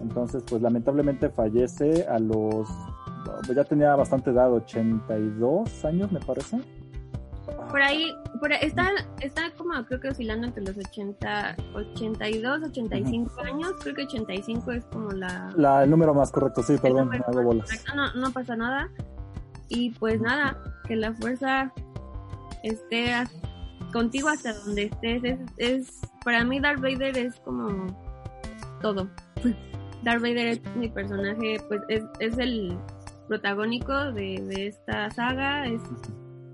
[0.00, 2.68] Entonces, pues lamentablemente fallece a los,
[3.54, 6.60] ya tenía bastante edad, 82 años me parece.
[7.70, 8.90] Por ahí, por ahí está,
[9.20, 13.46] está como creo que oscilando entre los 80, 82, 85 uh -huh.
[13.46, 15.52] años, creo que 85 es como la...
[15.56, 17.70] la el número más correcto, sí, perdón, me hago bolas.
[17.94, 18.90] No, no pasa nada.
[19.74, 20.56] Y pues nada,
[20.86, 21.72] que la fuerza
[22.62, 23.14] esté
[23.90, 25.24] contigo hasta donde estés.
[25.24, 27.86] Es, es, para mí Darth Vader es como
[28.82, 29.08] todo.
[30.04, 32.76] Darth Vader es mi personaje, pues es, es el
[33.28, 35.80] protagónico de, de, esta saga, es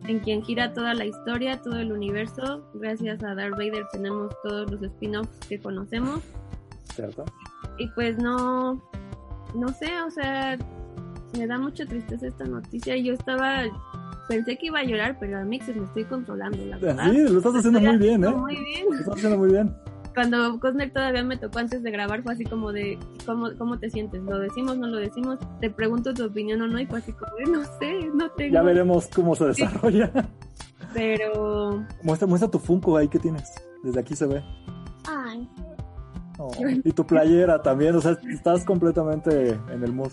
[0.07, 2.71] en quien gira toda la historia, todo el universo.
[2.75, 6.23] Gracias a Darth Vader tenemos todos los spin-offs que conocemos.
[6.95, 7.25] ¿Cierto?
[7.79, 8.81] Y pues no,
[9.55, 10.57] no sé, o sea,
[11.37, 12.97] me da mucha tristeza esta noticia.
[12.97, 13.63] Yo estaba,
[14.29, 17.11] pensé que iba a llorar, pero a se me estoy controlando, la verdad.
[17.11, 18.31] Sí, lo estás haciendo muy bien, ¿eh?
[18.31, 18.87] Muy bien.
[18.91, 19.75] Lo estás haciendo muy bien.
[20.15, 23.89] Cuando Cosner todavía me tocó antes de grabar, fue así como de, ¿cómo, ¿cómo te
[23.89, 24.21] sientes?
[24.23, 25.39] ¿Lo decimos, no lo decimos?
[25.61, 28.55] Te pregunto tu opinión o no, y fue así como, no sé, no tengo.
[28.55, 30.11] Ya veremos cómo se desarrolla.
[30.13, 30.21] Sí.
[30.95, 31.85] Pero.
[32.03, 33.53] Muestra, muestra tu Funko ahí que tienes.
[33.85, 34.43] Desde aquí se ve.
[35.07, 35.49] Ay.
[36.39, 36.51] Oh,
[36.85, 40.13] y tu playera también, o sea, estás completamente en el mood.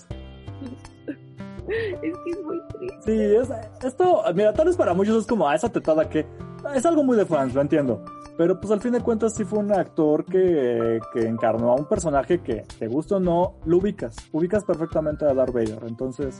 [2.01, 2.99] Es que es muy triste.
[3.05, 3.49] Sí, es,
[3.83, 6.25] esto, mira, tal vez para muchos es como, ah, esa tetada que
[6.73, 8.03] es algo muy de fans, lo entiendo.
[8.37, 11.85] Pero pues al fin de cuentas sí fue un actor que, que encarnó a un
[11.85, 14.15] personaje que, te gusta o no, lo ubicas.
[14.31, 16.39] Ubicas perfectamente a Darth Vader, entonces...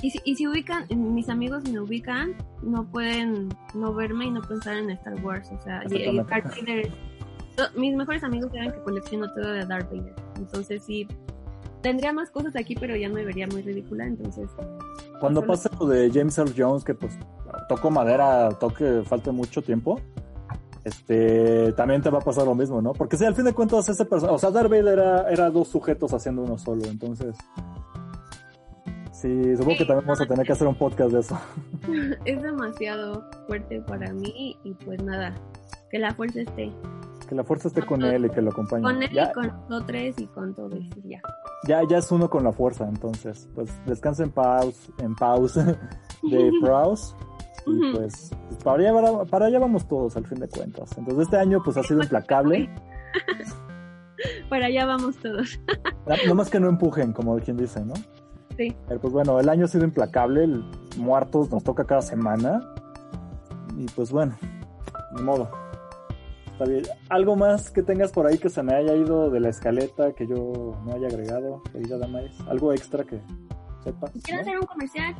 [0.00, 4.40] Y si, y si ubican, mis amigos me ubican, no pueden no verme y no
[4.42, 5.50] pensar en Star Wars.
[5.50, 6.92] O sea, y, y Darth Vader,
[7.76, 10.14] mis mejores amigos saben que colecciono todo de Darth Vader.
[10.36, 11.06] Entonces sí,
[11.82, 14.48] tendría más cosas aquí, pero ya me vería muy ridícula, entonces...
[15.20, 17.18] Cuando pase lo de James Earl Jones, que pues
[17.68, 20.00] toco madera, toque, falte mucho tiempo,
[20.84, 22.92] este, también te va a pasar lo mismo, ¿no?
[22.92, 25.68] Porque si al fin de cuentas ese personaje, o sea, Darth Vader era, era dos
[25.68, 27.36] sujetos haciendo uno solo, entonces...
[29.12, 31.38] Sí, supongo sí, que también vamos a tener que hacer un podcast de eso.
[32.24, 35.34] Es demasiado fuerte para mí y pues nada,
[35.90, 36.72] que la fuerza esté.
[37.28, 38.82] Que la fuerza esté con, con él y que lo acompañe.
[38.82, 41.20] Con él ya, y con nosotros y con todos, ya.
[41.64, 45.56] Ya, ya es uno con la fuerza, entonces, pues descansa en pause, en pause
[46.22, 47.14] de Prowse.
[47.66, 50.96] Y pues, pues para, allá, para allá vamos todos al fin de cuentas.
[50.96, 52.70] Entonces este año pues ha sido implacable.
[54.48, 55.60] para allá vamos todos.
[56.26, 57.94] no más que no empujen, como quien dice, ¿no?
[58.56, 58.74] Sí.
[58.88, 60.64] Pero pues bueno, el año ha sido implacable, el,
[60.96, 62.60] muertos nos toca cada semana.
[63.76, 64.34] Y pues bueno,
[65.14, 65.50] ni modo.
[66.58, 66.82] Está bien.
[67.08, 70.26] ¿Algo más que tengas por ahí que se me haya ido de la escaleta que
[70.26, 72.36] yo no haya agregado, querida Damaris?
[72.48, 73.20] ¿Algo extra que
[73.84, 74.10] sepas?
[74.24, 74.40] Quiero ¿no?
[74.40, 75.14] hacer un comercial.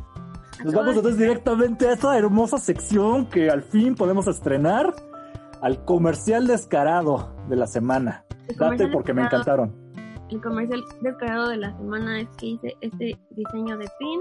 [0.65, 4.93] Nos vamos entonces directamente a esta hermosa sección que al fin podemos estrenar
[5.63, 8.25] al comercial descarado de la semana.
[8.59, 9.73] Date porque me encantaron.
[10.31, 14.21] el comercial descarado de la semana es que hice este diseño de pin.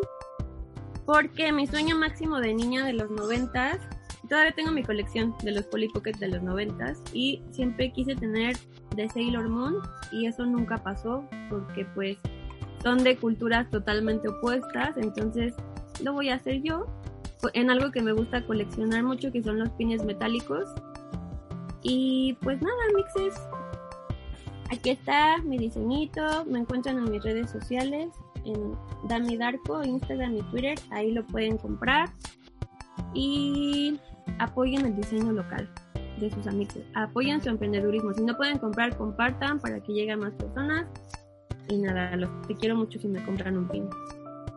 [1.07, 3.80] Porque mi sueño máximo de niña de los noventas,
[4.28, 8.58] todavía tengo mi colección de los Polly Pocket de los noventas y siempre quise tener
[8.95, 9.76] de Sailor Moon
[10.12, 12.18] y eso nunca pasó porque pues
[12.84, 15.54] son de culturas totalmente opuestas, entonces
[16.04, 16.86] lo voy a hacer yo
[17.54, 20.70] en algo que me gusta coleccionar mucho que son los pines metálicos.
[21.84, 23.36] Y pues nada, mixes.
[24.72, 28.10] Aquí está mi diseñito, me encuentran en mis redes sociales,
[28.44, 28.74] en
[29.08, 32.10] Dami Darko, Instagram y Twitter, ahí lo pueden comprar.
[33.14, 33.99] Y
[34.40, 35.70] apoyen el diseño local
[36.20, 38.14] de sus amigos, apoyen su emprendedurismo.
[38.14, 40.86] Si no pueden comprar, compartan para que llegue a más personas.
[41.70, 43.90] Y nada, los te quiero mucho si me compran un pin.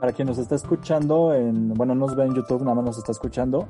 [0.00, 3.12] Para quien nos está escuchando, en, bueno, nos ve en YouTube, nada más nos está
[3.12, 3.68] escuchando,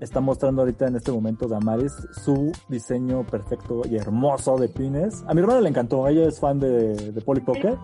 [0.00, 5.22] está mostrando ahorita en este momento Damaris su diseño perfecto y hermoso de pines.
[5.26, 7.76] A mi hermana le encantó, ella es fan de, de Polly Pocket.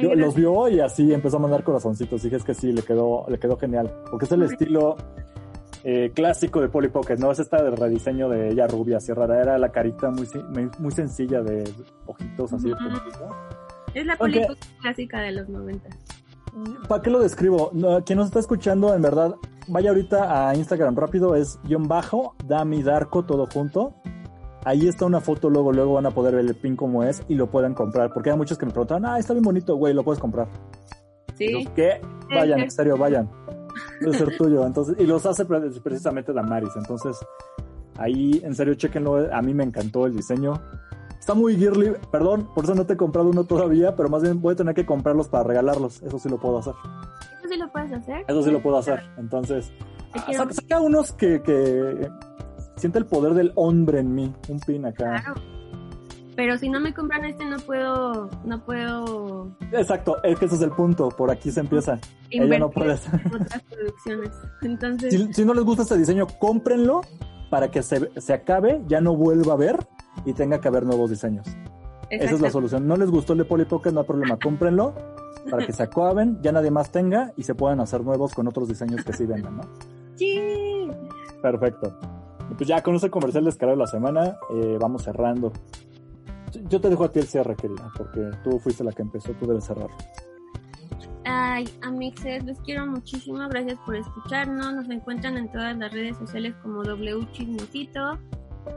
[0.00, 2.22] los vio y así empezó a mandar corazoncitos.
[2.22, 3.92] Dije es que sí, le quedó, le quedó genial.
[4.10, 4.96] Porque es el estilo
[5.86, 7.30] eh, clásico de Polly Pocket, ¿no?
[7.30, 9.40] Es esta de rediseño de ella rubia, así rara.
[9.40, 10.26] Era la carita muy,
[10.78, 11.62] muy sencilla de
[12.06, 12.74] ojitos así de
[13.92, 15.90] Es la Polly Pocket clásica de los 90.
[16.88, 17.70] ¿Para qué lo describo?
[18.06, 19.34] quien nos está escuchando, en verdad,
[19.68, 23.94] vaya ahorita a Instagram rápido, es guion bajo, Dami Darko, todo junto.
[24.64, 27.34] Ahí está una foto, luego, luego van a poder ver el pin como es y
[27.34, 28.10] lo pueden comprar.
[28.14, 30.48] Porque hay muchos que me preguntan, ah, está bien bonito, güey, lo puedes comprar.
[31.34, 31.68] Sí.
[31.74, 32.00] ¿Qué?
[32.30, 33.28] Vayan, en serio, vayan.
[34.00, 34.66] Debe ser tuyo.
[34.66, 36.70] Entonces, y los hace precisamente Damaris.
[36.76, 37.16] Entonces,
[37.96, 39.32] ahí, en serio, chequenlo.
[39.32, 40.60] A mí me encantó el diseño.
[41.18, 44.42] Está muy girly, perdón, por eso no te he comprado uno todavía, pero más bien
[44.42, 46.02] voy a tener que comprarlos para regalarlos.
[46.02, 46.74] Eso sí lo puedo hacer.
[47.38, 48.24] ¿Eso sí lo puedes hacer?
[48.28, 49.02] Eso sí lo puedo hacer.
[49.16, 49.72] Entonces,
[50.12, 52.10] ah, saca, unos que, que
[52.76, 54.34] siente el poder del hombre en mí.
[54.50, 55.22] Un pin acá.
[55.22, 55.53] Claro.
[56.36, 59.56] Pero si no me compran este no puedo, no puedo.
[59.72, 61.08] Exacto, es que ese es el punto.
[61.10, 61.98] Por aquí se empieza.
[62.30, 63.20] Ella no puede hacer.
[63.26, 64.30] otras producciones.
[64.62, 65.12] Entonces.
[65.12, 67.02] Si, si, no les gusta este diseño, cómprenlo
[67.50, 69.76] para que se, se acabe, ya no vuelva a ver
[70.24, 71.46] y tenga que haber nuevos diseños.
[72.10, 72.86] Esa es la solución.
[72.86, 74.94] No les gustó el de Polly Pocket, no hay problema, cómprenlo
[75.50, 78.68] para que se acaben, ya nadie más tenga y se puedan hacer nuevos con otros
[78.68, 79.62] diseños que sí vendan, ¿no?
[80.16, 80.88] Sí.
[81.42, 81.98] Perfecto.
[82.56, 85.52] Pues ya con este comercial descarado de la semana, eh, vamos cerrando.
[86.68, 89.46] Yo te dejo a ti el cierre, querida, porque tú fuiste la que empezó, tú
[89.46, 89.90] debes cerrar.
[91.24, 94.74] Ay, amixes, les quiero muchísimo, gracias por escucharnos.
[94.74, 98.18] Nos encuentran en todas las redes sociales como W Chismosito.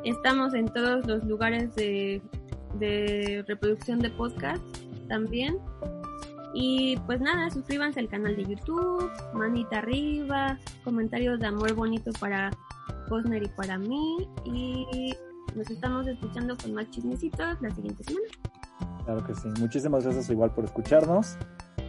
[0.06, 2.22] Estamos en todos los lugares de,
[3.48, 4.64] reproducción de podcast
[5.10, 5.58] también.
[6.54, 12.49] Y pues nada, suscríbanse al canal de YouTube, manita arriba, comentarios de amor bonito para
[13.10, 14.28] Posner y para mí.
[14.45, 15.14] Y
[15.58, 18.28] nos estamos escuchando con más chismecitos la siguiente semana.
[19.06, 19.48] Claro que sí.
[19.60, 21.38] Muchísimas gracias igual por escucharnos.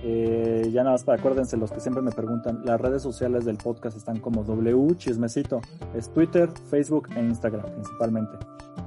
[0.03, 3.57] Eh, ya nada más para acuérdense, los que siempre me preguntan, las redes sociales del
[3.59, 5.61] podcast están como W Chismecito.
[5.95, 8.39] Es Twitter, Facebook e Instagram principalmente.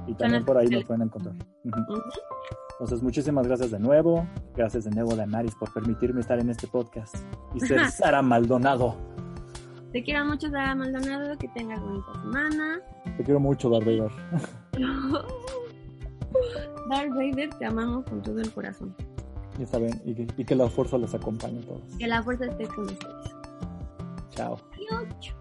[0.06, 1.36] Y también por ahí lo pueden encontrar.
[1.64, 4.26] Entonces, muchísimas gracias de nuevo.
[4.56, 7.14] Gracias de nuevo, Damaris, por permitirme estar en este podcast
[7.54, 9.11] y ser Sara Maldonado.
[9.92, 11.36] Te quiero mucho, Sara Maldonado.
[11.36, 12.80] Que tengas bonita semana.
[13.16, 14.10] Te quiero mucho, Darth Vader.
[16.88, 18.94] Darth Vader, te amamos con todo el corazón.
[19.58, 21.82] Ya saben, y que, y que la fuerza les acompañe a todos.
[21.98, 23.34] Que la fuerza esté con ustedes.
[24.30, 24.58] Chao.
[24.72, 25.34] Adiós.